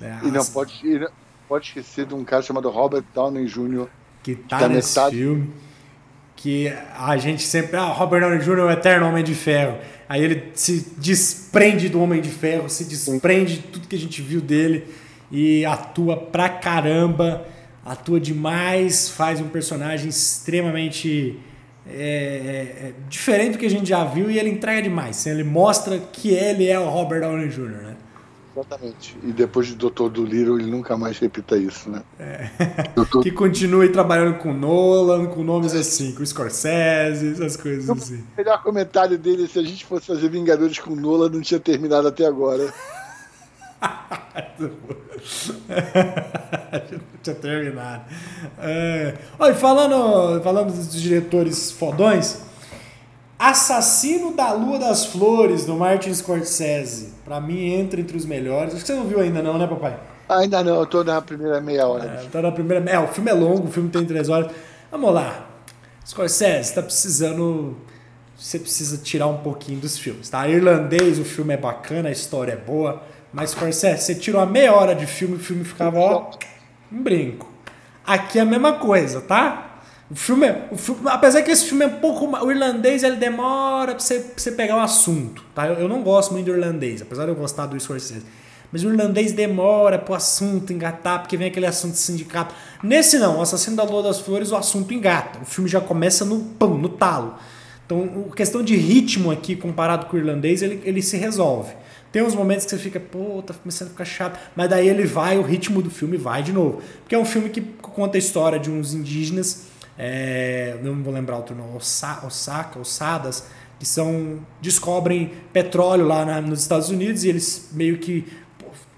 É, 0.00 0.26
e 0.26 0.30
não 0.30 0.44
pode, 0.44 0.80
não 0.98 1.08
pode 1.50 1.66
esquecer 1.66 2.06
de 2.06 2.14
um 2.14 2.22
cara 2.22 2.42
chamado 2.42 2.70
Robert 2.70 3.02
Downey 3.12 3.44
Jr. 3.46 3.88
Que 4.22 4.36
tá, 4.36 4.58
que 4.58 4.62
tá 4.62 4.68
nesse 4.68 4.96
metade... 4.96 5.16
filme. 5.16 5.50
Que 6.36 6.72
a 6.96 7.16
gente 7.16 7.42
sempre. 7.42 7.76
Ah, 7.76 7.86
Robert 7.86 8.20
Downey 8.20 8.38
Jr. 8.38 8.58
é 8.60 8.62
o 8.62 8.70
eterno 8.70 9.08
Homem 9.08 9.24
de 9.24 9.34
Ferro. 9.34 9.76
Aí 10.08 10.22
ele 10.22 10.52
se 10.54 10.94
desprende 10.96 11.88
do 11.88 12.00
Homem 12.00 12.22
de 12.22 12.30
Ferro, 12.30 12.70
se 12.70 12.84
desprende 12.84 13.56
de 13.56 13.62
tudo 13.64 13.88
que 13.88 13.96
a 13.96 13.98
gente 13.98 14.22
viu 14.22 14.40
dele 14.40 14.86
e 15.30 15.64
atua 15.64 16.16
pra 16.16 16.48
caramba, 16.48 17.46
atua 17.84 18.18
demais, 18.18 19.10
faz 19.10 19.40
um 19.40 19.48
personagem 19.48 20.08
extremamente 20.08 21.38
é, 21.86 21.92
é, 21.92 22.86
é, 22.86 22.92
diferente 23.08 23.52
do 23.52 23.58
que 23.58 23.66
a 23.66 23.70
gente 23.70 23.88
já 23.88 24.04
viu 24.04 24.30
e 24.30 24.38
ele 24.38 24.50
entrega 24.50 24.82
demais. 24.82 25.26
Ele 25.26 25.44
mostra 25.44 25.98
que 25.98 26.30
ele 26.30 26.66
é 26.68 26.78
o 26.78 26.88
Robert 26.88 27.20
Downey 27.20 27.48
Jr., 27.48 27.82
né? 27.82 27.96
Exatamente. 28.54 29.16
E 29.22 29.32
depois 29.32 29.68
de 29.68 29.76
Doutor 29.76 30.10
do 30.10 30.24
Little, 30.24 30.58
ele 30.58 30.70
nunca 30.70 30.96
mais 30.96 31.18
repita 31.18 31.56
isso, 31.56 31.88
né? 31.88 32.02
É. 32.18 32.50
Doutor... 32.96 33.22
que 33.22 33.30
continue 33.30 33.88
trabalhando 33.90 34.38
com 34.38 34.52
Nolan, 34.52 35.26
com 35.26 35.44
nomes 35.44 35.74
assim, 35.74 36.12
com 36.12 36.26
Scorsese, 36.26 37.32
essas 37.32 37.56
coisas 37.56 37.88
assim. 37.88 38.16
O 38.16 38.36
melhor 38.36 38.62
comentário 38.62 39.16
dele, 39.16 39.46
se 39.46 39.58
a 39.58 39.62
gente 39.62 39.84
fosse 39.84 40.06
fazer 40.06 40.28
Vingadores 40.28 40.78
com 40.78 40.96
Nolan, 40.96 41.28
não 41.28 41.40
tinha 41.40 41.60
terminado 41.60 42.08
até 42.08 42.26
agora. 42.26 42.72
tinha 47.22 47.36
terminado. 47.36 48.02
É... 48.58 49.14
Olha, 49.38 49.54
falando, 49.54 50.42
falando 50.42 50.74
dos 50.74 51.00
diretores 51.00 51.70
fodões, 51.70 52.42
Assassino 53.40 54.34
da 54.34 54.52
Lua 54.52 54.78
das 54.78 55.06
Flores, 55.06 55.64
do 55.64 55.74
Martin 55.74 56.12
Scorsese. 56.12 57.14
Pra 57.24 57.40
mim, 57.40 57.72
entra 57.72 57.98
entre 57.98 58.14
os 58.14 58.26
melhores. 58.26 58.74
Acho 58.74 58.82
que 58.82 58.88
você 58.88 58.94
não 58.94 59.06
viu 59.06 59.18
ainda 59.18 59.40
não, 59.40 59.56
né, 59.56 59.66
papai? 59.66 59.98
Ainda 60.28 60.62
não, 60.62 60.80
eu 60.80 60.84
tô 60.84 61.02
na 61.02 61.22
primeira 61.22 61.58
meia 61.58 61.86
hora. 61.86 62.20
É, 62.22 62.28
tô 62.30 62.42
na 62.42 62.52
primeira... 62.52 62.84
É, 62.90 62.98
o 62.98 63.08
filme 63.08 63.30
é 63.30 63.32
longo, 63.32 63.66
o 63.66 63.70
filme 63.70 63.88
tem 63.88 64.04
três 64.04 64.28
horas. 64.28 64.52
Vamos 64.90 65.14
lá. 65.14 65.46
Scorsese, 66.06 66.74
tá 66.74 66.82
precisando... 66.82 67.78
Você 68.36 68.58
precisa 68.58 68.98
tirar 68.98 69.28
um 69.28 69.38
pouquinho 69.38 69.80
dos 69.80 69.96
filmes, 69.96 70.28
tá? 70.28 70.46
Irlandês, 70.46 71.18
o 71.18 71.24
filme 71.24 71.54
é 71.54 71.56
bacana, 71.56 72.10
a 72.10 72.12
história 72.12 72.52
é 72.52 72.56
boa. 72.56 73.02
Mas, 73.32 73.52
Scorsese, 73.52 74.02
você 74.02 74.14
tirou 74.14 74.42
a 74.42 74.44
meia 74.44 74.74
hora 74.74 74.94
de 74.94 75.06
filme, 75.06 75.36
o 75.36 75.40
filme 75.40 75.64
ficava, 75.64 75.98
ó, 75.98 76.30
um 76.92 77.02
brinco. 77.02 77.50
Aqui 78.04 78.38
é 78.38 78.42
a 78.42 78.44
mesma 78.44 78.74
coisa, 78.74 79.22
tá? 79.22 79.69
O 80.10 80.16
filme, 80.16 80.44
é, 80.44 80.68
o 80.72 80.76
filme, 80.76 81.02
apesar 81.06 81.40
que 81.42 81.52
esse 81.52 81.66
filme 81.66 81.84
é 81.84 81.88
um 81.88 82.00
pouco. 82.00 82.26
O 82.26 82.50
irlandês 82.50 83.04
ele 83.04 83.14
demora 83.14 83.92
pra 83.92 84.00
você, 84.00 84.18
pra 84.18 84.32
você 84.36 84.50
pegar 84.50 84.76
o 84.76 84.80
assunto, 84.80 85.44
tá? 85.54 85.68
Eu, 85.68 85.74
eu, 85.74 85.88
não 85.88 86.02
gosto 86.02 86.32
muito 86.32 86.46
do 86.46 86.52
irlandês, 86.52 87.00
apesar 87.00 87.26
de 87.26 87.30
eu 87.30 87.36
gostar 87.36 87.66
do 87.66 87.78
Scorsese. 87.78 88.26
Mas 88.72 88.82
o 88.82 88.90
irlandês 88.90 89.30
demora 89.30 89.98
pro 89.98 90.14
assunto 90.14 90.72
engatar, 90.72 91.20
porque 91.20 91.36
vem 91.36 91.46
aquele 91.46 91.66
assunto 91.66 91.92
de 91.92 91.98
sindicato. 91.98 92.52
Nesse 92.82 93.18
não, 93.18 93.38
o 93.38 93.42
Assassino 93.42 93.76
da 93.76 93.84
Lua 93.84 94.02
das 94.02 94.18
Flores, 94.18 94.50
o 94.50 94.56
assunto 94.56 94.92
engata. 94.92 95.40
O 95.42 95.44
filme 95.44 95.70
já 95.70 95.80
começa 95.80 96.24
no 96.24 96.40
pão, 96.40 96.76
no 96.76 96.88
talo. 96.88 97.36
Então, 97.86 98.28
a 98.30 98.34
questão 98.34 98.62
de 98.62 98.76
ritmo 98.76 99.30
aqui, 99.30 99.54
comparado 99.54 100.06
com 100.06 100.16
o 100.16 100.18
irlandês, 100.18 100.62
ele, 100.62 100.80
ele 100.84 101.02
se 101.02 101.16
resolve. 101.16 101.72
Tem 102.12 102.22
uns 102.22 102.34
momentos 102.34 102.64
que 102.64 102.70
você 102.70 102.78
fica, 102.78 102.98
pô, 102.98 103.42
tá 103.42 103.54
começando 103.54 103.88
a 103.88 103.90
ficar 103.90 104.04
chato. 104.04 104.38
Mas 104.56 104.68
daí 104.68 104.88
ele 104.88 105.04
vai, 105.04 105.38
o 105.38 105.42
ritmo 105.42 105.80
do 105.80 105.90
filme 105.90 106.16
vai 106.16 106.42
de 106.42 106.52
novo. 106.52 106.80
Porque 107.00 107.14
é 107.14 107.18
um 107.18 107.24
filme 107.24 107.48
que 107.48 107.60
conta 107.60 108.16
a 108.16 108.20
história 108.20 108.58
de 108.58 108.70
uns 108.70 108.94
indígenas 108.94 109.69
é, 109.98 110.78
não 110.82 111.02
vou 111.02 111.12
lembrar 111.12 111.36
outro 111.36 111.54
nome, 111.54 111.76
Osaka, 111.76 112.78
Osadas, 112.78 113.44
que 113.78 113.86
são 113.86 114.38
descobrem 114.60 115.32
petróleo 115.52 116.06
lá 116.06 116.24
na, 116.24 116.40
nos 116.40 116.60
Estados 116.60 116.90
Unidos 116.90 117.24
e 117.24 117.28
eles 117.28 117.70
meio 117.72 117.98
que 117.98 118.26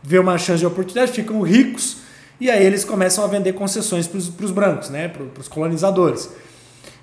vê 0.03 0.19
uma 0.19 0.37
chance 0.39 0.59
de 0.59 0.67
oportunidade, 0.67 1.13
ficam 1.13 1.41
ricos 1.43 1.99
e 2.41 2.51
aí 2.51 2.65
eles 2.65 2.85
começam 2.85 3.23
a 3.23 3.27
vender 3.29 3.53
concessões 3.53 4.09
para 4.09 4.19
os 4.19 4.51
brancos, 4.51 4.91
né, 4.91 5.09
para 5.09 5.41
os 5.41 5.47
colonizadores. 5.47 6.29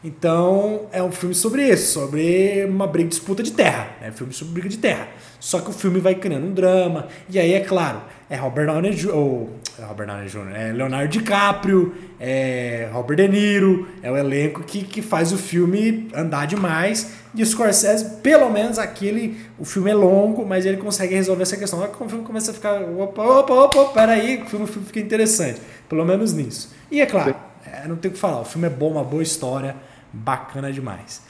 Então 0.04 0.88
é 0.92 1.02
um 1.02 1.12
filme 1.12 1.36
sobre 1.36 1.68
isso, 1.68 1.94
sobre 1.94 2.66
uma 2.66 2.88
briga, 2.88 3.10
disputa 3.10 3.44
de 3.44 3.52
terra, 3.52 3.90
é 4.02 4.10
um 4.10 4.14
filme 4.14 4.34
sobre 4.34 4.54
briga 4.54 4.70
de 4.70 4.78
terra. 4.78 5.08
Só 5.40 5.60
que 5.62 5.70
o 5.70 5.74
filme 5.74 6.00
vai 6.00 6.16
criando 6.16 6.46
um 6.46 6.54
drama 6.54 7.08
e 7.30 7.40
aí 7.40 7.54
é 7.54 7.62
claro 7.62 8.02
é 8.30 8.36
Robert 8.36 8.68
Downey 8.68 8.94
Jr., 8.94 9.16
ou, 9.16 9.50
é 9.78 9.84
Robert 9.84 10.08
Downey 10.08 10.28
Jr., 10.28 10.56
é 10.56 10.72
Leonardo 10.72 11.08
DiCaprio, 11.08 11.96
é 12.20 12.88
Robert 12.94 13.18
De 13.18 13.28
Niro, 13.28 13.88
é 14.04 14.12
o 14.12 14.16
elenco 14.16 14.62
que, 14.62 14.84
que 14.84 15.02
faz 15.02 15.32
o 15.32 15.38
filme 15.38 16.08
andar 16.14 16.46
demais. 16.46 17.12
E 17.34 17.42
o 17.42 17.46
Scorsese, 17.46 18.22
pelo 18.22 18.50
menos 18.50 18.78
aquele, 18.78 19.40
o 19.58 19.66
filme 19.66 19.90
é 19.90 19.96
longo, 19.96 20.46
mas 20.46 20.66
ele 20.66 20.78
consegue 20.78 21.16
resolver 21.16 21.44
essa 21.44 21.58
questão. 21.58 21.80
Olha 21.80 21.90
como 21.90 22.06
o 22.06 22.10
filme 22.10 22.26
começa 22.26 22.52
a 22.52 22.54
ficar, 22.54 22.82
opa, 22.82 23.24
opa, 23.24 23.54
opa, 23.54 23.86
peraí, 23.94 24.44
o 24.44 24.46
filme, 24.46 24.66
o 24.66 24.68
filme 24.68 24.86
fica 24.86 25.00
interessante. 25.00 25.60
Pelo 25.88 26.06
menos 26.06 26.32
nisso. 26.34 26.72
E 26.92 27.02
é 27.02 27.06
claro, 27.08 27.36
é, 27.66 27.88
não 27.88 27.96
tem 27.96 28.12
o 28.12 28.14
que 28.14 28.20
falar, 28.20 28.42
o 28.42 28.46
filme 28.46 28.68
é 28.68 28.70
bom, 28.70 28.92
uma 28.92 29.04
boa 29.04 29.24
história, 29.24 29.76
bacana 30.14 30.72
demais. 30.72 31.22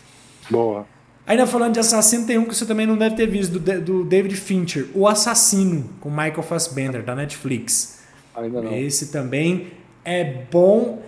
Boa. 0.49 0.85
Ainda 1.30 1.46
falando 1.46 1.74
de 1.74 1.80
assassino, 1.80 2.26
tem 2.26 2.39
um 2.39 2.46
que 2.46 2.56
você 2.56 2.65
também 2.65 2.88
não 2.88 2.98
deve 2.98 3.15
ter 3.15 3.28
visto, 3.28 3.60
do, 3.60 3.82
do 3.82 4.04
David 4.04 4.36
Fincher, 4.36 4.88
O 4.96 5.08
Assassino, 5.08 5.88
com 6.00 6.10
Michael 6.10 6.42
Fassbender, 6.42 7.04
da 7.04 7.15
Netflix. 7.15 8.00
Ainda 8.36 8.63
não. 8.63 8.76
Esse 8.76 9.12
também 9.12 9.68
é 10.04 10.24
bom. 10.52 11.04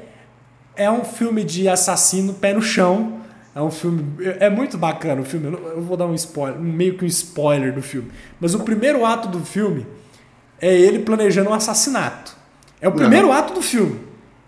É 0.75 0.91
um 0.91 1.03
filme 1.03 1.43
de 1.43 1.67
assassino 1.67 2.35
pé 2.35 2.53
no 2.53 2.61
chão. 2.61 3.19
É 3.55 3.61
um 3.63 3.71
filme. 3.71 4.05
É 4.39 4.47
muito 4.47 4.77
bacana 4.77 5.21
o 5.21 5.25
filme. 5.25 5.57
Eu 5.57 5.81
vou 5.81 5.97
dar 5.97 6.05
um 6.05 6.13
spoiler, 6.13 6.59
meio 6.59 6.99
que 6.99 7.03
um 7.03 7.07
spoiler 7.07 7.73
do 7.73 7.81
filme. 7.81 8.11
Mas 8.39 8.53
o 8.53 8.59
primeiro 8.59 9.03
ato 9.03 9.27
do 9.27 9.43
filme 9.43 9.87
é 10.61 10.71
ele 10.71 10.99
planejando 10.99 11.49
um 11.49 11.53
assassinato. 11.53 12.37
É 12.79 12.87
o 12.87 12.91
primeiro 12.91 13.29
uhum. 13.29 13.33
ato 13.33 13.55
do 13.55 13.61
filme. 13.63 13.99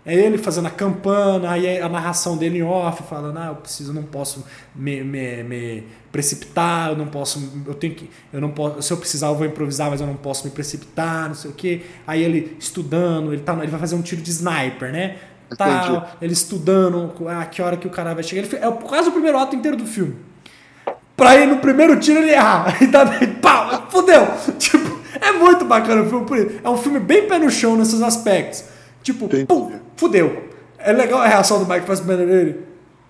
É 0.06 0.14
ele 0.14 0.36
fazendo 0.36 0.66
a 0.66 0.70
campana, 0.70 1.50
aí 1.50 1.80
a 1.80 1.88
narração 1.88 2.36
dele 2.36 2.58
em 2.58 2.62
off, 2.62 3.02
falando, 3.04 3.38
ah, 3.38 3.46
eu 3.46 3.56
preciso, 3.56 3.90
não 3.92 4.02
posso 4.02 4.44
me, 4.74 5.02
me, 5.02 5.42
me, 5.42 5.84
precipitar, 6.12 6.90
eu 6.90 6.96
não 6.96 7.06
posso, 7.06 7.40
eu 7.66 7.72
tenho 7.72 7.94
que, 7.94 8.10
eu 8.30 8.38
não 8.38 8.50
posso, 8.50 8.82
se 8.82 8.92
eu 8.92 8.98
precisar 8.98 9.28
eu 9.28 9.34
vou 9.34 9.46
improvisar, 9.46 9.90
mas 9.90 10.02
eu 10.02 10.06
não 10.06 10.14
posso 10.14 10.44
me 10.44 10.50
precipitar, 10.50 11.28
não 11.28 11.34
sei 11.34 11.50
o 11.50 11.54
quê. 11.54 11.82
Aí 12.06 12.22
ele 12.22 12.54
estudando, 12.60 13.32
ele, 13.32 13.40
tá, 13.40 13.54
ele 13.54 13.68
vai 13.68 13.80
fazer 13.80 13.94
um 13.94 14.02
tiro 14.02 14.20
de 14.20 14.30
sniper, 14.30 14.92
né? 14.92 15.16
Tá, 15.56 16.16
ele 16.20 16.32
estudando, 16.32 17.14
ah, 17.28 17.46
que 17.46 17.62
hora 17.62 17.76
que 17.76 17.86
o 17.86 17.90
cara 17.90 18.12
vai 18.12 18.22
chegar. 18.22 18.42
Ele, 18.42 18.56
é 18.56 18.70
quase 18.70 19.08
o 19.08 19.12
primeiro 19.12 19.38
ato 19.38 19.56
inteiro 19.56 19.76
do 19.76 19.86
filme. 19.86 20.16
Pra 21.16 21.36
ir 21.36 21.46
no 21.46 21.58
primeiro 21.58 21.98
tiro 21.98 22.18
ele 22.18 22.32
errar. 22.32 22.76
Tá 22.90 23.04
daí, 23.04 23.26
pau, 23.26 23.86
fudeu. 23.88 24.26
Tipo, 24.58 25.00
é 25.20 25.32
muito 25.32 25.64
bacana 25.64 26.02
o 26.02 26.08
filme. 26.08 26.60
É 26.62 26.68
um 26.68 26.76
filme 26.76 26.98
bem 26.98 27.26
pé 27.28 27.38
no 27.38 27.50
chão 27.50 27.76
nesses 27.76 28.02
aspectos. 28.02 28.64
Tipo, 29.02 29.28
pum, 29.46 29.72
fudeu. 29.96 30.48
É 30.78 30.92
legal 30.92 31.20
a 31.20 31.26
reação 31.26 31.58
do 31.62 31.70
Mike 31.70 31.86
Fassbender 31.86 32.26
dele. 32.26 32.60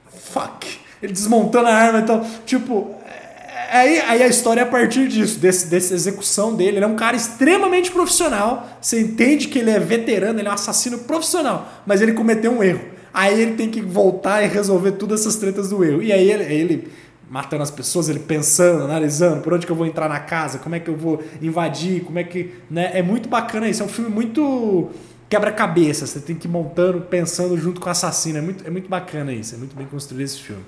Fuck. 0.07 0.79
Ele 1.03 1.13
desmontando 1.13 1.69
a 1.69 1.75
arma 1.75 1.99
e 1.99 2.03
então, 2.03 2.21
tal. 2.21 2.31
Tipo, 2.47 2.95
é, 3.05 3.79
aí, 3.79 4.01
aí 4.01 4.23
a 4.23 4.27
história 4.27 4.61
é 4.61 4.65
a 4.65 4.67
partir 4.67 5.09
disso, 5.09 5.39
desse, 5.39 5.67
dessa 5.67 5.93
execução 5.93 6.55
dele. 6.55 6.79
Ele 6.79 6.85
é 6.85 6.89
um 6.89 6.97
cara 6.97 7.17
extremamente 7.17 7.91
profissional. 7.91 8.67
Você 8.81 9.01
entende 9.01 9.49
que 9.49 9.59
ele 9.59 9.71
é 9.71 9.79
veterano, 9.79 10.39
ele 10.39 10.49
é 10.49 10.51
um 10.51 10.55
assassino 10.55 10.99
profissional. 10.99 11.69
Mas 11.85 12.01
ele 12.01 12.13
cometeu 12.13 12.53
um 12.53 12.63
erro. 12.63 12.85
Aí 13.13 13.41
ele 13.41 13.53
tem 13.53 13.71
que 13.71 13.81
voltar 13.81 14.43
e 14.43 14.49
resolver 14.49 14.93
todas 14.93 15.21
essas 15.21 15.37
tretas 15.37 15.69
do 15.69 15.85
erro. 15.85 16.03
E 16.03 16.13
aí 16.13 16.31
ele, 16.31 16.45
ele 16.45 16.93
matando 17.29 17.63
as 17.63 17.71
pessoas, 17.71 18.09
ele 18.09 18.21
pensando, 18.21 18.85
analisando 18.85 19.41
por 19.41 19.53
onde 19.53 19.67
que 19.67 19.73
eu 19.73 19.77
vou 19.77 19.87
entrar 19.87 20.09
na 20.09 20.21
casa, 20.21 20.59
como 20.59 20.75
é 20.75 20.81
que 20.81 20.89
eu 20.89 20.97
vou 20.97 21.23
invadir, 21.43 22.03
como 22.03 22.19
é 22.19 22.25
que. 22.25 22.55
Né? 22.71 22.91
É 22.95 23.03
muito 23.03 23.29
bacana 23.29 23.69
isso. 23.69 23.83
É 23.83 23.87
um 23.87 23.89
filme 23.89 24.11
muito 24.11 24.91
quebra-cabeça. 25.29 26.07
Você 26.07 26.21
tem 26.21 26.37
que 26.37 26.47
ir 26.47 26.51
montando, 26.51 27.01
pensando 27.03 27.57
junto 27.57 27.81
com 27.81 27.89
o 27.89 27.91
assassino. 27.91 28.39
É 28.39 28.41
muito, 28.41 28.67
é 28.67 28.71
muito 28.71 28.89
bacana 28.89 29.33
isso. 29.33 29.55
É 29.55 29.59
muito 29.59 29.75
bem 29.77 29.87
construído 29.87 30.25
esse 30.25 30.41
filme. 30.41 30.65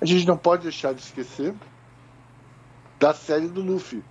A 0.00 0.04
gente 0.04 0.26
não 0.26 0.36
pode 0.36 0.64
deixar 0.64 0.92
de 0.92 1.00
esquecer 1.00 1.54
da 2.98 3.14
série 3.14 3.48
do 3.48 3.62
Luffy. 3.62 4.02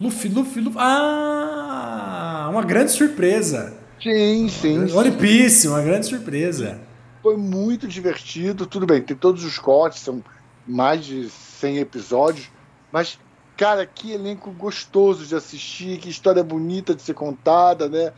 Luffy, 0.00 0.28
Luffy, 0.28 0.62
Luffy. 0.62 0.78
Ah! 0.80 2.48
Uma 2.50 2.62
grande 2.62 2.90
surpresa. 2.90 3.76
Sim, 4.02 4.48
sim. 4.48 4.92
One 4.92 5.12
Piece, 5.12 5.68
uma 5.68 5.80
grande 5.80 6.06
surpresa. 6.06 6.80
Foi 7.22 7.36
muito 7.36 7.86
divertido. 7.86 8.66
Tudo 8.66 8.84
bem, 8.84 9.00
tem 9.00 9.16
todos 9.16 9.44
os 9.44 9.58
cortes, 9.58 10.00
são 10.00 10.22
mais 10.66 11.04
de 11.04 11.28
100 11.30 11.78
episódios. 11.78 12.50
Mas, 12.90 13.18
cara, 13.56 13.86
que 13.86 14.12
elenco 14.12 14.50
gostoso 14.50 15.24
de 15.24 15.36
assistir, 15.36 15.98
que 15.98 16.08
história 16.08 16.42
bonita 16.42 16.94
de 16.94 17.02
ser 17.02 17.14
contada, 17.14 17.88
né? 17.88 18.12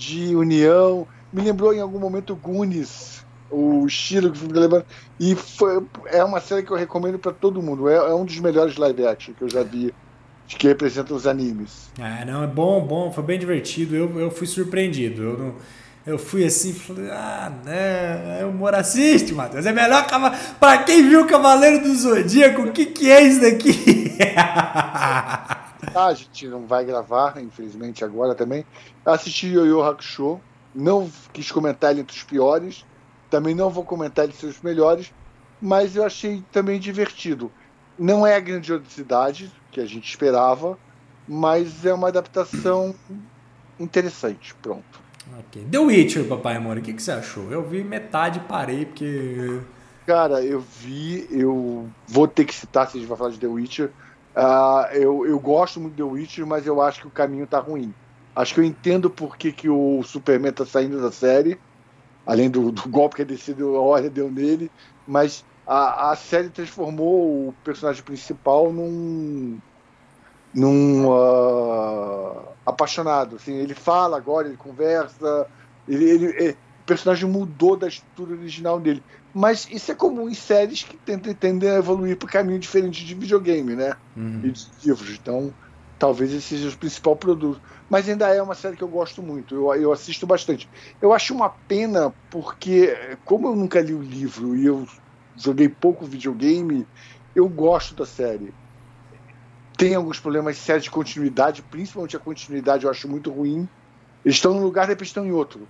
De 0.00 0.34
união. 0.34 1.06
Me 1.30 1.42
lembrou 1.42 1.74
em 1.74 1.80
algum 1.80 1.98
momento 1.98 2.34
Goonies, 2.34 3.24
o 3.50 3.86
estilo 3.86 4.32
que 4.32 4.44
o 4.44 4.48
tá 4.48 4.60
lembrando. 4.60 4.86
E 5.18 5.34
foi, 5.34 5.82
é 6.06 6.24
uma 6.24 6.40
série 6.40 6.62
que 6.62 6.70
eu 6.70 6.76
recomendo 6.76 7.18
para 7.18 7.32
todo 7.32 7.62
mundo. 7.62 7.88
É, 7.88 7.96
é, 7.96 8.14
um 8.14 8.24
dos 8.24 8.40
melhores 8.40 8.76
live 8.76 9.06
action 9.06 9.34
que 9.34 9.42
eu 9.42 9.50
já 9.50 9.62
vi, 9.62 9.94
que 10.48 10.66
representa 10.66 11.12
os 11.12 11.26
animes. 11.26 11.90
É, 11.98 12.24
não, 12.24 12.42
é 12.42 12.46
bom, 12.46 12.84
bom, 12.84 13.12
foi 13.12 13.22
bem 13.22 13.38
divertido. 13.38 13.94
Eu, 13.94 14.18
eu 14.18 14.30
fui 14.30 14.46
surpreendido. 14.46 15.22
Eu 15.22 15.38
não. 15.38 15.54
Eu 16.06 16.18
fui 16.18 16.46
assim, 16.46 16.72
falei, 16.72 17.10
ah, 17.10 17.52
né, 17.62 18.40
é 18.40 18.46
humor 18.46 18.74
assiste, 18.74 19.34
Matheus. 19.34 19.66
É 19.66 19.72
melhor 19.72 20.06
para 20.58 20.78
quem 20.78 21.06
viu 21.06 21.20
o 21.20 21.26
Cavaleiro 21.26 21.82
do 21.82 21.94
Zodíaco, 21.94 22.62
o 22.62 22.72
que, 22.72 22.86
que 22.86 23.10
é 23.12 23.22
isso 23.22 23.42
daqui? 23.42 24.16
Ah, 25.94 26.06
a 26.06 26.14
gente 26.14 26.46
não 26.46 26.66
vai 26.66 26.84
gravar, 26.84 27.40
infelizmente, 27.42 28.04
agora 28.04 28.34
também. 28.34 28.64
Assisti 29.04 29.48
Yo 29.48 29.64
Yo 29.64 29.82
Hakusho, 29.82 30.40
não 30.74 31.10
quis 31.32 31.50
comentar 31.50 31.90
ele 31.90 32.00
entre 32.00 32.16
os 32.16 32.22
piores, 32.22 32.84
também 33.28 33.54
não 33.54 33.70
vou 33.70 33.84
comentar 33.84 34.24
ele 34.24 34.34
entre 34.34 34.46
os 34.46 34.60
melhores, 34.60 35.12
mas 35.60 35.96
eu 35.96 36.04
achei 36.04 36.42
também 36.52 36.78
divertido. 36.78 37.50
Não 37.98 38.26
é 38.26 38.36
a 38.36 38.40
grandiosidade 38.40 39.52
que 39.70 39.80
a 39.80 39.86
gente 39.86 40.08
esperava, 40.08 40.78
mas 41.28 41.84
é 41.84 41.92
uma 41.92 42.08
adaptação 42.08 42.94
interessante. 43.78 44.54
Pronto. 44.62 45.00
Okay. 45.40 45.64
The 45.64 45.78
Witcher, 45.78 46.24
papai 46.26 46.56
amor, 46.56 46.78
o 46.78 46.82
que, 46.82 46.92
que 46.92 47.02
você 47.02 47.12
achou? 47.12 47.50
Eu 47.50 47.62
vi 47.62 47.84
metade 47.84 48.40
parei, 48.40 48.86
porque. 48.86 49.60
Cara, 50.06 50.42
eu 50.42 50.60
vi, 50.60 51.28
eu 51.30 51.88
vou 52.08 52.26
ter 52.26 52.44
que 52.44 52.54
citar 52.54 52.88
se 52.88 52.96
a 52.96 53.00
gente 53.00 53.08
vai 53.08 53.16
falar 53.16 53.30
de 53.30 53.38
The 53.38 53.46
Witcher 53.46 53.90
Uh, 54.36 54.94
eu, 54.94 55.26
eu 55.26 55.38
gosto 55.40 55.80
muito 55.80 55.94
de 55.94 56.02
The 56.02 56.08
Witcher, 56.08 56.46
mas 56.46 56.66
eu 56.66 56.80
acho 56.80 57.00
que 57.00 57.06
o 57.06 57.10
caminho 57.10 57.46
tá 57.46 57.58
ruim. 57.58 57.92
Acho 58.34 58.54
que 58.54 58.60
eu 58.60 58.64
entendo 58.64 59.10
por 59.10 59.36
que, 59.36 59.52
que 59.52 59.68
o 59.68 60.02
Superman 60.02 60.52
tá 60.52 60.64
saindo 60.64 61.00
da 61.00 61.10
série, 61.10 61.60
além 62.24 62.48
do, 62.48 62.70
do 62.70 62.88
golpe 62.88 63.16
que 63.16 63.22
a 63.22 63.24
DC 63.24 63.54
deu, 63.54 63.76
a 63.76 63.80
hora 63.80 64.08
deu 64.08 64.30
nele, 64.30 64.70
mas 65.06 65.44
a, 65.66 66.10
a 66.10 66.16
série 66.16 66.48
transformou 66.48 67.48
o 67.48 67.54
personagem 67.64 68.02
principal 68.02 68.72
num, 68.72 69.58
num 70.54 71.08
uh, 71.08 72.48
apaixonado. 72.64 73.36
Assim, 73.36 73.54
ele 73.54 73.74
fala 73.74 74.16
agora, 74.16 74.46
ele 74.46 74.56
conversa, 74.56 75.46
ele, 75.88 76.08
ele 76.08 76.56
personagem 76.90 77.30
mudou 77.30 77.76
da 77.76 77.86
estrutura 77.86 78.34
original 78.34 78.80
dele. 78.80 79.04
Mas 79.32 79.68
isso 79.70 79.92
é 79.92 79.94
comum 79.94 80.28
em 80.28 80.34
séries 80.34 80.82
que 80.82 80.98
tentam, 80.98 81.32
tendem 81.32 81.70
a 81.70 81.76
evoluir 81.76 82.18
para 82.18 82.28
caminho 82.28 82.58
diferente 82.58 83.04
de 83.04 83.14
videogame, 83.14 83.76
né? 83.76 83.94
Uhum. 84.16 84.40
E 84.44 84.50
de 84.50 84.66
livros. 84.82 85.10
Então, 85.10 85.54
talvez 85.96 86.32
esse 86.32 86.48
seja 86.48 86.68
o 86.68 86.78
principal 86.78 87.14
produto. 87.14 87.62
Mas 87.88 88.08
ainda 88.08 88.26
é 88.34 88.42
uma 88.42 88.56
série 88.56 88.76
que 88.76 88.82
eu 88.82 88.88
gosto 88.88 89.22
muito, 89.22 89.54
eu, 89.54 89.72
eu 89.80 89.92
assisto 89.92 90.26
bastante. 90.26 90.68
Eu 91.00 91.12
acho 91.12 91.32
uma 91.32 91.48
pena 91.68 92.12
porque, 92.28 92.92
como 93.24 93.46
eu 93.46 93.54
nunca 93.54 93.80
li 93.80 93.94
o 93.94 94.02
livro 94.02 94.56
e 94.56 94.66
eu 94.66 94.84
joguei 95.36 95.68
pouco 95.68 96.04
videogame, 96.04 96.84
eu 97.36 97.48
gosto 97.48 97.94
da 97.94 98.04
série. 98.04 98.52
Tem 99.78 99.94
alguns 99.94 100.18
problemas 100.18 100.58
sérios 100.58 100.84
de 100.84 100.90
continuidade, 100.90 101.62
principalmente 101.62 102.16
a 102.16 102.20
continuidade 102.20 102.84
eu 102.84 102.90
acho 102.90 103.08
muito 103.08 103.30
ruim. 103.30 103.68
Eles 104.24 104.38
estão 104.38 104.52
num 104.52 104.64
lugar, 104.64 104.88
depois 104.88 105.08
estão 105.08 105.24
em 105.24 105.30
outro 105.30 105.68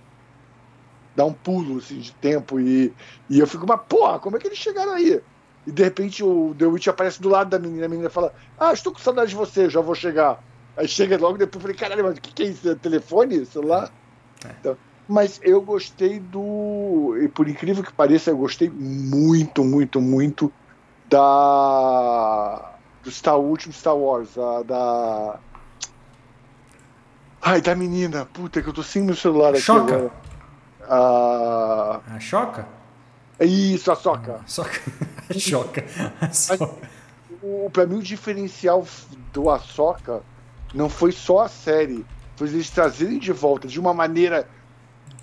dá 1.15 1.25
um 1.25 1.33
pulo 1.33 1.77
assim, 1.77 1.99
de 1.99 2.13
tempo 2.13 2.59
e, 2.59 2.93
e 3.29 3.39
eu 3.39 3.47
fico, 3.47 3.65
mas 3.67 3.81
porra, 3.87 4.19
como 4.19 4.37
é 4.37 4.39
que 4.39 4.47
eles 4.47 4.57
chegaram 4.57 4.93
aí? 4.93 5.21
E 5.65 5.71
de 5.71 5.83
repente 5.83 6.23
o 6.23 6.55
The 6.57 6.65
Witch 6.65 6.87
aparece 6.87 7.21
do 7.21 7.29
lado 7.29 7.49
da 7.49 7.59
menina, 7.59 7.85
a 7.85 7.89
menina 7.89 8.09
fala, 8.09 8.33
ah, 8.59 8.73
estou 8.73 8.91
com 8.91 8.99
saudade 8.99 9.29
de 9.29 9.35
você, 9.35 9.69
já 9.69 9.81
vou 9.81 9.95
chegar. 9.95 10.43
Aí 10.75 10.87
chega 10.87 11.17
logo 11.17 11.37
depois, 11.37 11.55
eu 11.55 11.61
falei, 11.61 11.75
caralho, 11.75 12.03
mas 12.03 12.17
o 12.17 12.21
que, 12.21 12.33
que 12.33 12.43
é 12.43 12.45
isso? 12.47 12.69
É 12.69 12.75
telefone? 12.75 13.45
Celular? 13.45 13.91
É. 14.45 14.49
Então, 14.59 14.77
mas 15.07 15.39
eu 15.43 15.61
gostei 15.61 16.19
do. 16.19 17.17
E 17.21 17.27
por 17.27 17.47
incrível 17.47 17.83
que 17.83 17.91
pareça, 17.91 18.31
eu 18.31 18.37
gostei 18.37 18.69
muito, 18.69 19.63
muito, 19.63 19.99
muito 19.99 20.51
da. 21.09 22.71
Do 23.03 23.11
Star, 23.11 23.37
último 23.37 23.73
Star 23.73 23.97
Wars, 23.97 24.37
a, 24.37 24.63
da. 24.63 25.39
Ai, 27.41 27.59
da 27.59 27.75
menina, 27.75 28.25
puta 28.25 28.61
que 28.61 28.69
eu 28.69 28.73
tô 28.73 28.83
sem 28.83 29.01
meu 29.01 29.15
celular 29.15 29.49
aqui 29.49 29.61
Choca. 29.61 29.95
agora. 29.95 30.11
A. 30.87 32.01
A 32.15 32.19
Choca? 32.19 32.67
Isso, 33.39 33.91
a 33.91 33.95
Soca. 33.95 34.41
Soca. 34.45 34.79
A 35.29 35.33
Choca. 35.33 35.85
A 36.21 36.31
Soca. 36.31 36.89
O, 37.41 37.69
pra 37.71 37.87
mim, 37.87 37.97
o 37.97 38.03
diferencial 38.03 38.85
do 39.33 39.49
Ahsoka 39.49 40.21
não 40.73 40.87
foi 40.89 41.11
só 41.11 41.39
a 41.39 41.49
série, 41.49 42.05
foi 42.35 42.47
eles 42.49 42.69
trazerem 42.69 43.17
de 43.17 43.31
volta 43.31 43.67
de 43.67 43.79
uma 43.79 43.93
maneira 43.93 44.47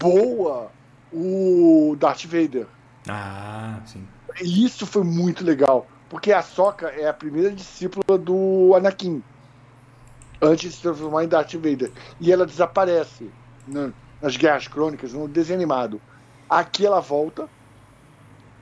boa 0.01 0.71
o 1.13 1.97
Darth 1.99 2.25
Vader. 2.25 2.67
Ah, 3.09 3.81
sim. 3.87 4.07
E 4.41 4.65
isso 4.65 4.85
foi 4.87 5.05
muito 5.05 5.45
legal, 5.45 5.87
porque 6.09 6.33
a 6.33 6.43
Soca 6.43 6.89
é 6.89 7.09
a 7.09 7.15
primeira 7.15 7.53
discípula 7.53 8.19
do 8.19 8.73
Anakin 8.75 9.23
antes 10.41 10.71
de 10.71 10.77
se 10.77 10.83
transformar 10.83 11.25
em 11.25 11.29
Darth 11.29 11.55
Vader. 11.55 11.93
E 12.21 12.33
ela 12.33 12.45
desaparece. 12.47 13.31
Né? 13.67 13.93
Nas 14.21 14.37
Guerras 14.37 14.69
Crônicas, 14.69 15.13
no 15.13 15.29
desenho 15.29 15.59
animado. 15.59 16.01
Aqui 16.49 16.85
ela 16.85 17.01
volta 17.01 17.49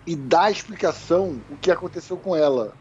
e 0.07 0.15
dá 0.15 0.45
a 0.45 0.51
explicação 0.51 1.41
o 1.51 1.57
que 1.57 1.71
aconteceu 1.71 2.17
com 2.17 2.37
ela. 2.37 2.75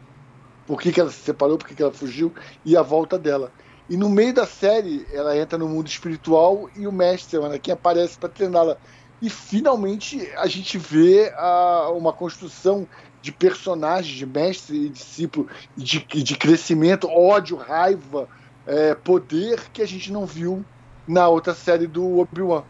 Por 0.66 0.80
que, 0.80 0.92
que 0.92 1.00
ela 1.00 1.10
se 1.10 1.20
separou, 1.20 1.58
por 1.58 1.66
que, 1.66 1.74
que 1.74 1.82
ela 1.82 1.92
fugiu 1.92 2.32
e 2.64 2.76
a 2.76 2.82
volta 2.82 3.18
dela. 3.18 3.52
E 3.88 3.96
no 3.96 4.08
meio 4.08 4.34
da 4.34 4.46
série, 4.46 5.06
ela 5.12 5.36
entra 5.36 5.56
no 5.56 5.68
mundo 5.68 5.86
espiritual 5.86 6.68
e 6.74 6.86
o 6.86 6.92
mestre, 6.92 7.38
o 7.38 7.44
Anakin, 7.44 7.70
aparece 7.70 8.18
para 8.18 8.28
treiná-la. 8.28 8.76
E 9.22 9.30
finalmente 9.30 10.28
a 10.36 10.46
gente 10.46 10.76
vê 10.76 11.32
a, 11.36 11.90
uma 11.90 12.12
construção 12.12 12.86
de 13.22 13.30
personagens, 13.30 14.16
de 14.16 14.26
mestre 14.26 14.86
e 14.86 14.88
discípulo, 14.88 15.48
de, 15.76 16.00
de 16.00 16.36
crescimento, 16.36 17.08
ódio, 17.08 17.56
raiva, 17.56 18.28
é, 18.66 18.94
poder 18.94 19.70
que 19.72 19.80
a 19.80 19.86
gente 19.86 20.12
não 20.12 20.26
viu 20.26 20.64
na 21.06 21.28
outra 21.28 21.54
série 21.54 21.86
do 21.86 22.18
Obi-Wan. 22.18 22.64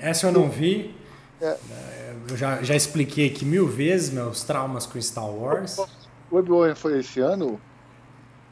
Essa 0.00 0.26
eu 0.26 0.32
não 0.32 0.50
vi. 0.50 0.94
É. 1.40 1.56
Eu 2.28 2.36
já, 2.36 2.62
já 2.62 2.76
expliquei 2.76 3.28
aqui 3.28 3.44
mil 3.44 3.66
vezes 3.66 4.10
meus 4.10 4.44
traumas 4.44 4.84
com 4.86 5.00
Star 5.00 5.28
Wars. 5.28 5.78
O 6.30 6.36
Obi-Wan 6.36 6.74
foi 6.74 6.98
esse 6.98 7.20
ano? 7.20 7.60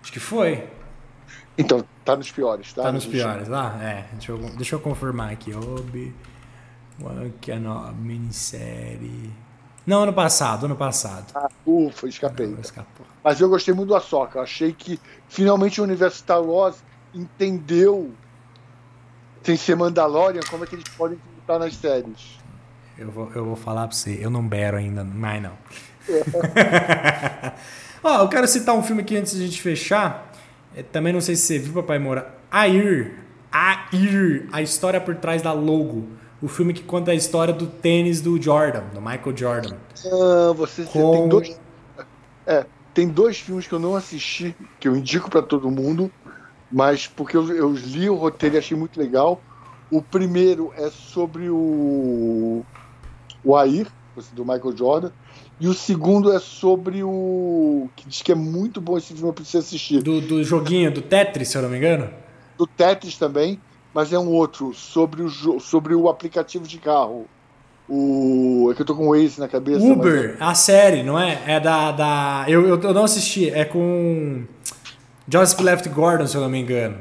Acho 0.03 0.13
que 0.13 0.21
foi. 0.21 0.67
Então, 1.57 1.85
tá 2.05 2.17
nos 2.17 2.31
piores, 2.31 2.73
tá? 2.73 2.85
Tá 2.85 2.93
nos 2.93 3.05
piores, 3.05 3.49
lá? 3.49 3.77
Ah, 3.79 3.85
é. 3.85 4.07
Deixa 4.13 4.33
eu, 4.33 4.39
deixa 4.39 4.75
eu 4.77 4.81
confirmar 4.81 5.33
aqui. 5.33 5.53
Obi-Wan 5.55 7.31
Kenobi, 7.41 8.01
minissérie... 8.01 9.33
Não, 9.87 10.03
ano 10.03 10.13
passado, 10.13 10.67
ano 10.67 10.77
passado. 10.77 11.33
Ah, 11.35 11.49
ufa, 11.67 12.07
escapei. 12.09 12.55
Mas 13.25 13.41
eu 13.41 13.49
gostei 13.49 13.73
muito 13.73 13.89
do 13.89 13.97
Ahsoka. 13.97 14.41
Achei 14.41 14.71
que 14.73 15.01
finalmente 15.29 15.81
o 15.81 15.85
universo 15.85 16.19
Star 16.19 16.43
Wars 16.43 16.77
entendeu 17.15 18.13
sem 19.43 19.57
ser 19.57 19.77
Mandalorian, 19.77 20.41
como 20.51 20.65
é 20.65 20.67
que 20.67 20.75
eles 20.75 20.89
podem 20.97 21.19
estar 21.41 21.59
nas 21.59 21.75
séries? 21.75 22.39
Eu 22.99 23.11
vou, 23.11 23.31
eu 23.35 23.45
vou 23.45 23.57
falar 23.57 23.87
pra 23.87 23.97
você, 23.97 24.19
eu 24.21 24.29
não 24.31 24.47
bero 24.47 24.77
ainda, 24.77 25.05
mas 25.05 25.43
não. 25.43 25.53
Ó, 28.03 28.23
eu 28.23 28.29
quero 28.29 28.49
citar 28.49 28.75
um 28.75 28.83
filme 28.83 29.03
aqui 29.03 29.17
antes 29.17 29.37
de 29.37 29.43
a 29.43 29.47
gente 29.47 29.61
fechar. 29.61 30.33
É, 30.75 30.83
também 30.83 31.13
não 31.13 31.21
sei 31.21 31.37
se 31.37 31.43
você 31.43 31.59
viu, 31.59 31.75
Papai 31.75 31.99
Moura. 31.99 32.35
Air. 32.51 33.19
Air. 33.53 34.49
A 34.53 34.63
história 34.63 35.01
por 35.01 35.17
trás 35.17 35.43
da 35.43 35.53
logo. 35.53 36.09
O 36.41 36.49
filme 36.49 36.73
que 36.73 36.83
conta 36.83 37.11
a 37.11 37.15
história 37.15 37.53
do 37.53 37.67
tênis 37.67 38.21
do 38.21 38.41
Jordan, 38.41 38.85
do 38.95 39.01
Michael 39.01 39.37
Jordan. 39.37 39.77
Ah, 40.07 40.53
você, 40.55 40.85
Com... 40.85 41.13
tem 41.13 41.29
dois. 41.29 41.61
É, 42.47 42.65
tem 42.95 43.09
dois 43.09 43.39
filmes 43.39 43.67
que 43.67 43.73
eu 43.73 43.79
não 43.79 43.95
assisti, 43.95 44.57
que 44.81 44.89
eu 44.89 44.97
indico 44.97 45.31
para 45.31 45.43
todo 45.43 45.71
mundo 45.71 46.11
mas 46.71 47.07
porque 47.07 47.37
eu, 47.37 47.49
eu, 47.55 47.73
li 47.73 48.09
o 48.09 48.15
roteiro 48.15 48.57
e 48.57 48.59
achei 48.59 48.77
muito 48.77 48.99
legal. 48.99 49.41
O 49.91 50.03
primeiro 50.03 50.73
é 50.77 50.91
sobre 50.91 51.49
o, 51.49 52.63
o 53.43 53.57
Air, 53.57 53.87
do 54.33 54.45
Michael 54.45 54.77
Jordan, 54.77 55.11
e 55.61 55.67
o 55.67 55.75
segundo 55.75 56.33
é 56.33 56.39
sobre 56.39 57.03
o. 57.03 57.89
que 57.97 58.09
diz 58.09 58.23
que 58.23 58.33
é 58.33 58.35
muito 58.35 58.81
bom 58.81 58.97
esse 58.99 59.09
filme, 59.09 59.29
eu 59.29 59.33
preciso 59.33 59.59
assistir. 59.59 60.03
Do, 60.03 60.21
do 60.21 60.45
joguinho, 60.45 60.93
do 60.93 61.03
Tetris, 61.03 61.49
se 61.49 61.57
eu 61.57 61.63
não 61.63 61.69
me 61.69 61.79
engano? 61.79 62.11
Do 62.57 62.67
Tetris 62.67 63.17
também, 63.17 63.61
mas 63.93 64.13
é 64.13 64.19
um 64.19 64.29
outro, 64.29 64.73
sobre 64.75 65.23
o, 65.23 65.59
sobre 65.59 65.95
o 65.95 66.09
aplicativo 66.09 66.67
de 66.67 66.79
carro. 66.79 67.27
O. 67.89 68.69
É 68.71 68.75
que 68.75 68.83
eu 68.83 68.87
tô 68.87 68.95
com 68.95 69.09
o 69.09 69.11
Waze 69.13 69.41
na 69.41 69.49
cabeça. 69.49 69.85
Uber, 69.85 70.37
é... 70.39 70.45
a 70.45 70.55
série, 70.55 71.03
não 71.03 71.19
é? 71.19 71.43
É 71.47 71.59
da. 71.59 71.91
da... 71.91 72.45
Eu, 72.47 72.69
eu, 72.69 72.81
eu 72.81 72.95
não 72.95 73.05
assisti, 73.05 73.49
é 73.49 73.65
com. 73.65 74.45
Joseph 75.31 75.61
Left 75.61 75.87
Gordon, 75.91 76.27
se 76.27 76.35
eu 76.37 76.41
não 76.41 76.49
me 76.49 76.59
engano. 76.59 76.97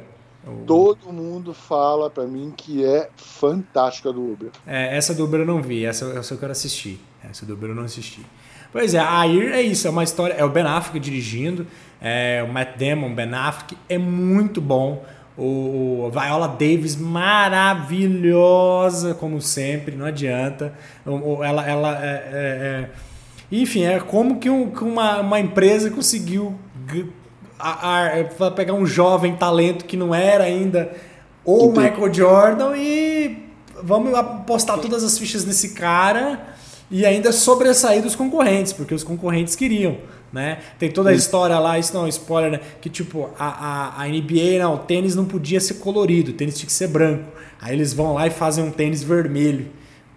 Todo 0.66 1.14
mundo 1.14 1.54
fala 1.54 2.10
para 2.10 2.26
mim 2.26 2.54
que 2.56 2.84
é 2.84 3.10
fantástica 3.16 4.12
do 4.12 4.34
Uber. 4.34 4.50
É, 4.66 4.98
essa 4.98 5.14
do 5.14 5.26
Uber 5.26 5.42
eu 5.42 5.46
não 5.46 5.62
vi, 5.62 5.86
essa, 5.86 6.06
essa 6.18 6.34
eu 6.34 6.38
quero 6.38 6.52
assistir. 6.52 7.00
Essa 7.24 7.46
do 7.46 7.54
Uber 7.54 7.70
eu 7.70 7.76
não 7.76 7.84
assisti. 7.84 8.26
Pois 8.72 8.94
é, 8.94 9.00
a 9.00 9.20
Air 9.22 9.52
é 9.54 9.62
isso, 9.62 9.88
é 9.88 9.90
uma 9.90 10.04
história, 10.04 10.34
é 10.34 10.44
o 10.44 10.50
Ben 10.50 10.66
Affleck 10.66 11.00
dirigindo, 11.00 11.66
é 12.02 12.46
o 12.48 12.52
Matt 12.52 12.78
Damon, 12.78 13.16
Ben 13.16 13.34
Affleck, 13.34 13.78
é 13.88 13.98
muito 13.98 14.60
bom. 14.62 15.06
O, 15.38 16.10
Viola 16.12 16.48
Davis, 16.48 16.96
maravilhosa, 16.96 19.14
como 19.14 19.42
sempre, 19.42 19.96
não 19.96 20.06
adianta. 20.06 20.74
Ela, 21.06 21.68
ela 21.68 22.04
é, 22.04 22.08
é, 22.08 22.34
é 22.34 22.90
enfim, 23.52 23.84
é 23.84 24.00
como 24.00 24.40
que, 24.40 24.50
um, 24.50 24.72
que 24.72 24.84
uma, 24.84 25.20
uma 25.22 25.40
empresa 25.40 25.92
conseguiu 25.92 26.58
a, 27.60 28.20
a, 28.40 28.52
pegar 28.52 28.74
um 28.74 28.86
jovem 28.86 29.36
talento 29.36 29.86
que 29.86 29.98
não 29.98 30.14
era 30.14 30.44
ainda 30.44 30.92
o 31.44 31.66
Entendi. 31.66 31.80
Michael 31.80 32.14
Jordan 32.14 32.78
e 32.78 33.46
vamos 33.82 34.14
apostar 34.14 34.78
todas 34.80 35.04
as 35.04 35.18
fichas 35.18 35.46
nesse 35.46 35.70
cara 35.70 36.56
e 36.90 37.06
ainda 37.06 37.32
sobressair 37.32 38.02
dos 38.02 38.16
concorrentes, 38.16 38.74
porque 38.74 38.94
os 38.94 39.04
concorrentes 39.04 39.56
queriam. 39.56 39.98
Né? 40.32 40.60
Tem 40.78 40.92
toda 40.92 41.10
a 41.10 41.14
história 41.14 41.58
lá, 41.58 41.80
isso 41.80 41.94
não 41.94 42.06
é 42.06 42.10
spoiler, 42.10 42.52
né? 42.52 42.60
Que 42.82 42.90
tipo, 42.90 43.30
a, 43.40 43.48
a, 43.48 44.04
a 44.04 44.08
NBA, 44.08 44.60
não, 44.60 44.76
o 44.76 44.78
tênis 44.80 45.16
não 45.16 45.24
podia 45.24 45.60
ser 45.60 45.76
colorido, 45.76 46.32
o 46.32 46.34
tênis 46.34 46.58
tinha 46.58 46.68
que 46.68 46.74
ser 46.74 46.88
branco. 46.88 47.32
Aí 47.62 47.74
eles 47.74 47.94
vão 47.94 48.14
lá 48.14 48.28
e 48.28 48.30
fazem 48.30 48.64
um 48.64 48.70
tênis 48.70 49.02
vermelho. 49.02 49.68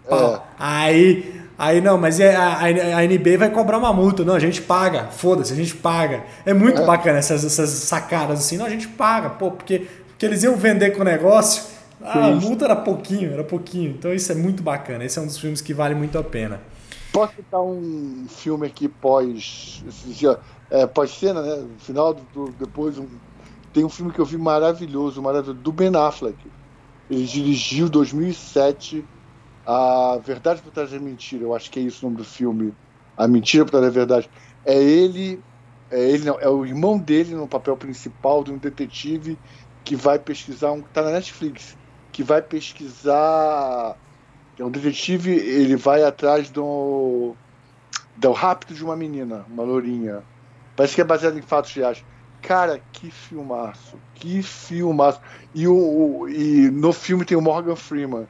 É. 0.09 0.41
Aí 0.59 1.40
Aí 1.61 1.79
não, 1.79 1.99
mas 1.99 2.19
é, 2.19 2.35
a, 2.35 2.57
a, 2.57 3.07
NBA 3.07 3.37
vai 3.39 3.51
cobrar 3.51 3.77
uma 3.77 3.93
multa. 3.93 4.25
Não, 4.25 4.33
a 4.33 4.39
gente 4.39 4.63
paga. 4.63 5.09
Foda-se, 5.09 5.53
a 5.53 5.57
gente 5.57 5.77
paga. 5.77 6.25
É 6.47 6.55
muito 6.55 6.81
é. 6.81 6.87
bacana 6.87 7.19
essas, 7.19 7.45
essas 7.45 7.69
sacadas 7.69 8.39
assim. 8.39 8.57
Não, 8.57 8.65
a 8.65 8.71
gente 8.71 8.89
paga, 8.89 9.29
pô, 9.29 9.51
porque, 9.51 9.87
porque 10.09 10.25
eles 10.25 10.43
iam 10.43 10.57
vender 10.57 10.93
com 10.93 11.03
o 11.03 11.05
negócio. 11.05 11.65
Ah, 12.03 12.29
a 12.29 12.31
multa 12.31 12.65
era 12.65 12.75
pouquinho, 12.75 13.35
era 13.35 13.45
pouquinho. 13.45 13.91
Então 13.91 14.11
isso 14.11 14.33
é 14.33 14.35
muito 14.35 14.63
bacana. 14.63 15.05
Esse 15.05 15.19
é 15.19 15.23
um 15.23 15.27
dos 15.27 15.37
filmes 15.37 15.61
que 15.61 15.75
vale 15.75 15.95
muito 15.95 16.17
a 16.17 16.25
pena. 16.25 16.63
Posso 17.13 17.35
citar 17.37 17.61
um 17.61 18.25
filme 18.27 18.67
aqui 18.67 18.89
pós. 18.89 19.85
É, 20.71 20.87
pós-cena, 20.87 21.43
né? 21.43 21.57
No 21.57 21.79
final, 21.79 22.15
do, 22.33 22.55
depois. 22.59 22.97
Um, 22.97 23.07
tem 23.71 23.85
um 23.85 23.91
filme 23.91 24.11
que 24.13 24.19
eu 24.19 24.25
vi 24.25 24.39
maravilhoso, 24.39 25.21
maravilhoso, 25.21 25.59
do 25.59 25.73
Ben 25.73 25.95
Affleck. 25.95 26.39
Ele 27.11 27.27
dirigiu 27.27 27.87
2007 27.91 29.05
a 29.73 30.19
Verdade 30.19 30.63
por 30.63 30.73
Trás 30.73 30.91
da 30.91 30.99
Mentira, 31.01 31.45
eu 31.45 31.55
acho 31.55 31.71
que 31.71 31.79
é 31.79 31.83
isso 31.83 32.05
o 32.05 32.11
nome 32.11 32.19
do 32.19 32.25
filme. 32.25 32.77
A 33.17 33.29
Mentira 33.29 33.65
por 33.65 33.71
Trás 33.73 33.85
da 33.87 33.91
Verdade. 33.91 34.31
É 34.65 34.77
ele, 34.83 35.45
é 35.91 36.11
ele 36.11 36.25
não, 36.25 36.39
é 36.41 36.49
o 36.49 36.67
irmão 36.67 36.99
dele 36.99 37.35
no 37.37 37.49
papel 37.49 37.77
principal 37.77 38.43
de 38.45 38.53
um 38.53 38.59
detetive 38.59 39.39
que 39.85 39.95
vai 39.97 40.19
pesquisar 40.19 40.73
um. 40.73 40.83
tá 40.83 41.03
na 41.03 41.13
Netflix, 41.13 41.79
que 42.13 42.23
vai 42.25 42.43
pesquisar 42.43 43.97
É 44.59 44.65
um 44.65 44.71
detetive, 44.71 45.33
ele 45.33 45.77
vai 45.77 46.05
atrás 46.05 46.51
do, 46.51 47.39
do 48.17 48.33
rapto 48.33 48.75
de 48.75 48.85
uma 48.85 48.97
menina, 48.97 49.47
uma 49.49 49.65
lourinha. 49.65 50.27
Parece 50.77 50.95
que 50.97 51.01
é 51.03 51.05
baseado 51.05 51.39
em 51.39 51.43
fatos 51.43 51.73
reais. 51.75 52.05
Cara, 52.43 52.81
que 52.93 53.11
filmaço, 53.11 54.03
que 54.15 54.43
filmaço. 54.43 55.21
E, 55.55 55.69
o, 55.69 55.75
o, 56.23 56.29
e 56.29 56.71
no 56.71 56.93
filme 56.93 57.25
tem 57.25 57.37
o 57.37 57.43
Morgan 57.43 57.77
Freeman. 57.77 58.29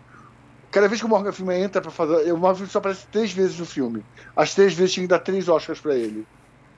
Cada 0.71 0.89
vez 0.89 1.01
que 1.01 1.07
o 1.07 1.09
Morgan 1.09 1.33
Freeman 1.33 1.63
entra 1.63 1.81
pra 1.81 1.91
fazer. 1.91 2.33
O 2.33 2.39
Morgan 2.39 2.55
Freeman 2.55 2.71
só 2.71 2.79
aparece 2.79 3.07
três 3.09 3.33
vezes 3.33 3.59
no 3.59 3.67
filme. 3.67 4.05
As 4.37 4.55
três 4.55 4.73
vezes 4.75 4.93
tinha 4.93 5.05
que 5.05 5.11
dar 5.11 5.19
três 5.19 5.49
Oscars 5.49 5.81
pra 5.81 5.95
ele. 5.95 6.27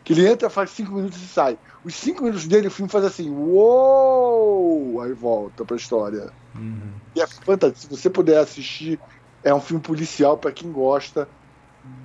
Que 0.04 0.14
ele 0.14 0.26
entra, 0.26 0.50
faz 0.50 0.70
cinco 0.70 0.92
minutos 0.92 1.22
e 1.22 1.26
sai. 1.26 1.58
Os 1.84 1.94
cinco 1.94 2.22
minutos 2.24 2.46
dele, 2.46 2.68
o 2.68 2.70
filme 2.70 2.90
faz 2.90 3.04
assim, 3.04 3.30
uou! 3.30 5.00
Aí 5.00 5.12
volta 5.12 5.64
pra 5.64 5.76
história. 5.76 6.32
Uhum. 6.54 6.92
E 7.14 7.20
é 7.20 7.26
fantástico. 7.26 7.80
Se 7.80 8.02
você 8.02 8.10
puder 8.10 8.38
assistir, 8.38 8.98
é 9.44 9.54
um 9.54 9.60
filme 9.60 9.82
policial 9.82 10.38
para 10.38 10.52
quem 10.52 10.72
gosta 10.72 11.28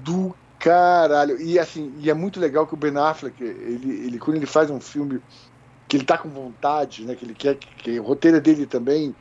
do 0.04 0.36
caralho. 0.60 1.40
E 1.42 1.58
assim, 1.58 1.94
e 1.98 2.10
é 2.10 2.14
muito 2.14 2.40
legal 2.40 2.68
que 2.68 2.74
o 2.74 2.78
Ben 2.78 2.96
Affleck, 2.98 3.42
ele, 3.44 4.06
ele 4.06 4.20
quando 4.20 4.38
ele 4.38 4.46
faz 4.46 4.70
um 4.70 4.80
filme 4.80 5.22
que 5.88 5.98
ele 5.98 6.06
tá 6.06 6.18
com 6.18 6.30
vontade, 6.30 7.06
né, 7.06 7.16
que 7.16 7.24
ele 7.24 7.34
quer 7.34 7.56
que, 7.56 7.68
que 7.78 8.00
o 8.00 8.04
roteiro 8.04 8.42
dele 8.42 8.66
também, 8.66 9.16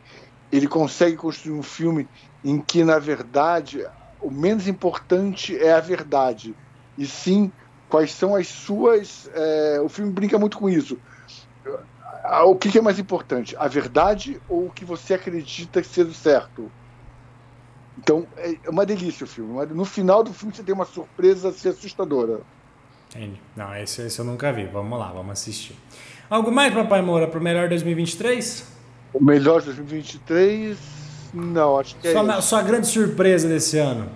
ele 0.50 0.66
consegue 0.66 1.16
construir 1.16 1.52
um 1.52 1.62
filme 1.62 2.08
em 2.44 2.60
que 2.60 2.84
na 2.84 2.98
verdade 2.98 3.86
o 4.20 4.30
menos 4.30 4.66
importante 4.66 5.56
é 5.56 5.72
a 5.72 5.80
verdade 5.80 6.54
e 6.96 7.06
sim 7.06 7.52
quais 7.88 8.12
são 8.12 8.34
as 8.34 8.48
suas. 8.48 9.30
É, 9.34 9.80
o 9.80 9.88
filme 9.88 10.12
brinca 10.12 10.38
muito 10.38 10.58
com 10.58 10.68
isso. 10.68 10.98
O 12.44 12.56
que, 12.56 12.76
é 12.76 12.80
mais 12.80 12.98
importante, 12.98 13.54
a 13.56 13.68
verdade 13.68 14.40
ou 14.48 14.66
o 14.66 14.70
que 14.70 14.84
você 14.84 15.14
acredita 15.14 15.82
ser 15.84 16.06
o 16.06 16.14
certo? 16.14 16.70
Então 17.98 18.26
é 18.36 18.68
uma 18.68 18.84
delícia 18.84 19.24
o 19.24 19.28
filme. 19.28 19.64
No 19.66 19.84
final 19.84 20.24
do 20.24 20.32
filme 20.32 20.54
você 20.54 20.62
tem 20.62 20.74
uma 20.74 20.84
surpresa 20.84 21.50
assim, 21.50 21.68
assustadora. 21.68 22.40
Entendi. 23.10 23.40
Não, 23.54 23.74
esse, 23.76 24.02
esse 24.02 24.18
eu 24.18 24.24
nunca 24.24 24.52
vi. 24.52 24.66
Vamos 24.66 24.98
lá, 24.98 25.12
vamos 25.12 25.32
assistir. 25.32 25.76
Algo 26.28 26.50
mais, 26.50 26.74
Papai 26.74 27.00
Moura, 27.00 27.28
para 27.28 27.38
o 27.38 27.42
melhor 27.42 27.68
2023? 27.68 28.75
O 29.12 29.22
melhor 29.22 29.62
2023, 29.62 30.78
não, 31.32 31.78
acho 31.78 31.96
que 31.96 32.08
é. 32.08 32.12
Sua, 32.12 32.40
sua 32.40 32.62
grande 32.62 32.86
surpresa 32.86 33.48
desse 33.48 33.78
ano? 33.78 34.08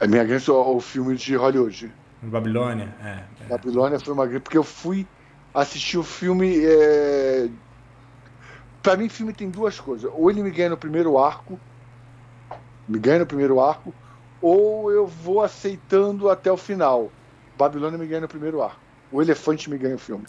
A 0.00 0.06
minha 0.06 0.24
grande 0.24 0.50
o 0.50 0.80
filme 0.80 1.16
de 1.16 1.36
Hollywood. 1.36 1.92
Babilônia? 2.22 2.94
É, 3.02 3.44
é. 3.44 3.48
Babilônia 3.48 3.98
foi 3.98 4.12
uma 4.12 4.26
grande. 4.26 4.40
Porque 4.40 4.58
eu 4.58 4.64
fui 4.64 5.06
assistir 5.54 5.98
o 5.98 6.02
filme. 6.02 6.64
É... 6.64 7.48
Para 8.82 8.96
mim, 8.96 9.06
o 9.06 9.10
filme 9.10 9.32
tem 9.32 9.50
duas 9.50 9.78
coisas. 9.78 10.10
Ou 10.14 10.30
ele 10.30 10.42
me 10.42 10.50
ganha 10.50 10.70
no 10.70 10.76
primeiro 10.76 11.18
arco, 11.18 11.58
me 12.88 12.98
ganha 12.98 13.20
no 13.20 13.26
primeiro 13.26 13.60
arco, 13.60 13.92
ou 14.40 14.90
eu 14.90 15.06
vou 15.06 15.42
aceitando 15.42 16.30
até 16.30 16.50
o 16.50 16.56
final. 16.56 17.10
Babilônia 17.56 17.98
me 17.98 18.06
ganha 18.06 18.22
no 18.22 18.28
primeiro 18.28 18.62
arco. 18.62 18.80
O 19.10 19.20
elefante 19.20 19.68
me 19.68 19.78
ganha 19.78 19.96
o 19.96 19.98
filme. 19.98 20.24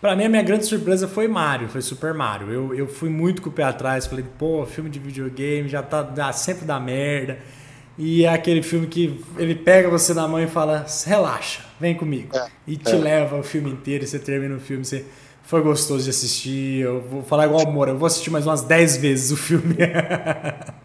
Pra 0.00 0.14
mim, 0.14 0.24
a 0.24 0.28
minha 0.28 0.42
grande 0.42 0.66
surpresa 0.66 1.08
foi 1.08 1.26
Mario, 1.26 1.68
foi 1.68 1.80
Super 1.80 2.12
Mario. 2.12 2.52
Eu, 2.52 2.74
eu 2.74 2.86
fui 2.86 3.08
muito 3.08 3.40
com 3.40 3.48
o 3.48 3.52
pé 3.52 3.64
atrás, 3.64 4.06
falei, 4.06 4.24
pô, 4.38 4.64
filme 4.66 4.90
de 4.90 4.98
videogame 4.98 5.68
já 5.68 5.82
tá 5.82 6.02
dá, 6.02 6.32
sempre 6.32 6.64
dá 6.64 6.78
merda. 6.78 7.38
E 7.98 8.24
é 8.24 8.28
aquele 8.28 8.62
filme 8.62 8.86
que 8.86 9.24
ele 9.38 9.54
pega 9.54 9.88
você 9.88 10.12
na 10.12 10.28
mão 10.28 10.40
e 10.40 10.46
fala: 10.46 10.84
relaxa, 11.06 11.62
vem 11.80 11.94
comigo. 11.94 12.36
É, 12.36 12.46
e 12.66 12.76
te 12.76 12.94
é. 12.94 12.98
leva 12.98 13.38
o 13.38 13.42
filme 13.42 13.70
inteiro, 13.70 14.04
e 14.04 14.06
você 14.06 14.18
termina 14.18 14.54
o 14.54 14.60
filme, 14.60 14.84
você 14.84 15.04
foi 15.44 15.62
gostoso 15.62 16.04
de 16.04 16.10
assistir. 16.10 16.82
Eu 16.82 17.00
vou 17.00 17.22
falar 17.22 17.46
igual 17.46 17.66
o 17.66 17.72
Moura, 17.72 17.92
eu 17.92 17.98
vou 17.98 18.06
assistir 18.06 18.30
mais 18.30 18.46
umas 18.46 18.62
10 18.62 18.98
vezes 18.98 19.30
o 19.30 19.36
filme. 19.36 19.76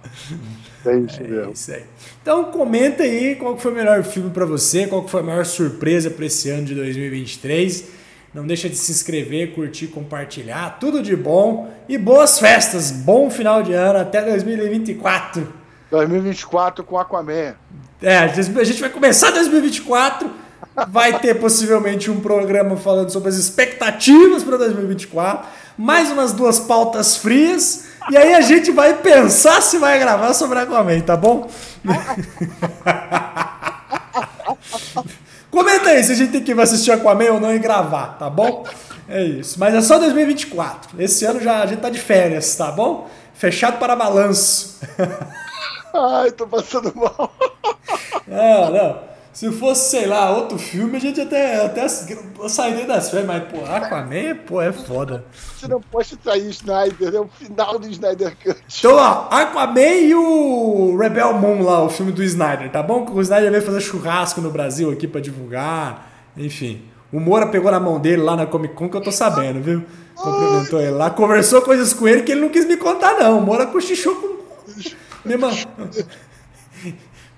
É 0.84 0.98
isso, 0.98 1.22
é 1.22 1.52
isso 1.52 1.72
aí. 1.72 1.84
Então 2.24 2.46
comenta 2.46 3.04
aí 3.04 3.36
qual 3.36 3.56
foi 3.56 3.72
o 3.72 3.76
melhor 3.76 4.04
filme 4.04 4.32
para 4.32 4.46
você, 4.46 4.88
qual 4.88 5.08
foi 5.08 5.20
a 5.22 5.24
maior 5.24 5.46
surpresa 5.46 6.10
para 6.10 6.26
esse 6.26 6.50
ano 6.50 6.66
de 6.66 6.74
2023. 6.74 7.86
Não 8.34 8.48
deixa 8.48 8.70
de 8.70 8.78
se 8.78 8.92
inscrever, 8.92 9.54
curtir, 9.54 9.88
compartilhar. 9.88 10.78
Tudo 10.80 11.04
de 11.04 11.18
bom 11.18 11.70
e 11.90 11.98
boas 11.98 12.40
festas. 12.40 12.90
Bom 12.90 13.30
final 13.30 13.62
de 13.62 13.74
ano 13.74 14.00
até 14.00 14.22
2024. 14.22 15.54
2024 15.90 16.84
com 16.86 16.98
Aquaman. 16.98 17.56
É, 18.02 18.18
a 18.18 18.28
gente 18.28 18.80
vai 18.80 18.90
começar 18.90 19.32
2024. 19.32 20.32
Vai 20.88 21.20
ter 21.20 21.36
possivelmente 21.36 22.10
um 22.10 22.22
programa 22.22 22.78
falando 22.78 23.10
sobre 23.10 23.28
as 23.28 23.36
expectativas 23.36 24.44
para 24.44 24.58
2024. 24.58 25.46
Mais 25.78 26.10
umas 26.10 26.32
duas 26.32 26.58
pautas 26.58 27.18
frias. 27.18 27.88
E 28.10 28.16
aí 28.16 28.34
a 28.34 28.40
gente 28.40 28.72
vai 28.72 28.96
pensar 28.96 29.62
se 29.62 29.78
vai 29.78 30.00
gravar 30.00 30.34
sobre 30.34 30.58
Aquaman, 30.58 31.02
tá 31.02 31.18
bom? 31.18 31.52
Comenta 35.52 35.90
aí 35.90 36.04
se 36.04 36.14
a 36.14 36.16
gente 36.16 36.32
tem 36.32 36.42
que 36.42 36.54
assistir 36.54 36.92
Aquaman 36.92 37.34
ou 37.34 37.40
não 37.40 37.54
e 37.54 37.60
gravar, 37.60 38.18
tá 38.18 38.30
bom? 38.30 38.66
É 39.08 39.22
isso. 39.22 39.60
Mas 39.60 39.76
é 39.76 39.82
só 39.82 40.00
2024. 40.00 41.02
Esse 41.02 41.26
ano 41.26 41.42
já 41.42 41.62
a 41.62 41.66
gente 41.66 41.80
tá 41.82 41.90
de 41.90 42.00
férias, 42.00 42.56
tá 42.56 42.72
bom? 42.72 43.10
Fechado 43.34 43.78
para 43.78 43.96
balanço. 43.96 44.80
Ai, 45.94 46.32
tô 46.32 46.48
passando 46.48 46.94
mal. 46.96 47.34
Não, 48.26 48.72
não. 48.72 49.11
Se 49.34 49.50
fosse, 49.50 49.92
sei 49.92 50.08
lá, 50.08 50.30
outro 50.30 50.58
filme, 50.58 50.98
a 50.98 51.00
gente 51.00 51.22
até, 51.22 51.66
até 51.66 51.88
sairia 51.88 52.86
das 52.86 53.10
férias, 53.10 53.28
mas, 53.28 53.44
pô, 53.46 53.64
Aquaman, 53.66 54.36
pô, 54.46 54.62
é 54.62 54.74
foda. 54.74 55.24
Você 55.56 55.70
não 55.70 55.80
pode 55.80 56.18
trair 56.18 56.50
Snyder, 56.50 57.16
é 57.16 57.20
o 57.20 57.30
final 57.30 57.80
do 57.80 57.88
Snyder 57.88 58.36
Cut. 58.44 58.62
Então, 58.78 58.96
ó, 58.96 59.28
Aquaman 59.30 59.80
e 59.80 60.14
o 60.14 60.98
Rebel 60.98 61.34
Moon 61.36 61.64
lá, 61.64 61.82
o 61.82 61.90
filme 61.90 62.12
do 62.12 62.22
Snyder, 62.22 62.70
tá 62.70 62.84
bom? 62.84 63.06
O 63.10 63.22
Snyder 63.22 63.50
veio 63.50 63.64
fazer 63.64 63.80
churrasco 63.80 64.42
no 64.42 64.52
Brasil 64.52 64.92
aqui 64.92 65.08
pra 65.08 65.22
divulgar, 65.22 66.12
enfim. 66.36 66.84
O 67.12 67.20
Moura 67.20 67.48
pegou 67.48 67.72
na 67.72 67.80
mão 67.80 68.00
dele 68.00 68.22
lá 68.22 68.36
na 68.36 68.46
Comic 68.46 68.74
Con, 68.74 68.90
que 68.90 68.98
eu 68.98 69.02
tô 69.02 69.12
sabendo, 69.12 69.62
viu? 69.62 69.84
Cumprimentou 70.16 70.80
ele 70.82 70.92
lá, 70.92 71.10
conversou 71.10 71.62
coisas 71.62 71.94
com 71.94 72.06
ele 72.08 72.24
que 72.24 72.34
ele 72.34 72.42
não 72.42 72.50
quis 72.50 72.66
me 72.66 72.76
contar, 72.76 73.18
não. 73.18 73.40
O 73.40 73.42
Moura 73.42 73.66
cochichou 73.66 74.16
com 74.16 74.32
me, 75.24 75.38
man... 75.38 75.52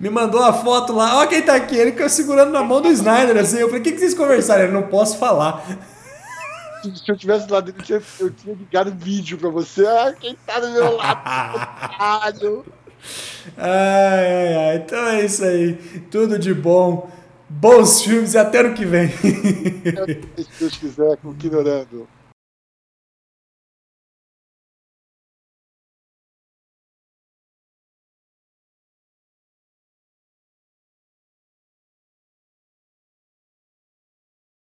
me 0.04 0.10
mandou 0.10 0.44
a 0.44 0.52
foto 0.52 0.92
lá. 0.92 1.22
Ó, 1.22 1.28
quem 1.28 1.42
tá 1.42 1.56
aqui. 1.56 1.78
Ele 1.78 1.94
ficou 1.94 2.10
segurando 2.10 2.52
na 2.52 2.62
mão 2.62 2.82
do 2.82 2.90
Snyder, 2.90 3.38
assim. 3.38 3.60
Eu 3.60 3.68
falei, 3.68 3.80
o 3.80 3.84
que, 3.86 3.94
que 3.94 4.00
vocês 4.00 4.14
conversaram? 4.14 4.64
Ele 4.64 4.74
não 4.74 4.84
posso 4.84 5.18
falar. 5.18 5.66
Se 6.84 7.10
eu 7.10 7.16
tivesse 7.16 7.50
lá 7.50 7.62
dentro, 7.62 7.80
eu 7.82 7.86
tinha, 7.86 8.02
eu 8.20 8.30
tinha 8.30 8.54
ligado 8.54 8.92
vídeo 8.94 9.38
pra 9.38 9.48
você. 9.48 9.88
Ah, 9.88 10.14
quem 10.20 10.36
tá 10.46 10.60
do 10.60 10.72
meu 10.72 10.98
lado? 10.98 12.66
ai, 13.58 14.36
ai, 14.36 14.56
ai. 14.56 14.76
Então 14.76 15.08
é 15.08 15.24
isso 15.24 15.46
aí. 15.46 15.76
Tudo 16.12 16.38
de 16.38 16.54
bom. 16.54 17.10
Bons 17.48 18.02
filmes 18.02 18.34
e 18.34 18.38
até 18.38 18.60
ano 18.60 18.74
que 18.74 18.84
vem. 18.86 19.08
Se 19.08 20.50
Deus 20.60 20.78
quiser, 20.78 21.16
com 21.18 21.32
ignorando. 21.32 22.10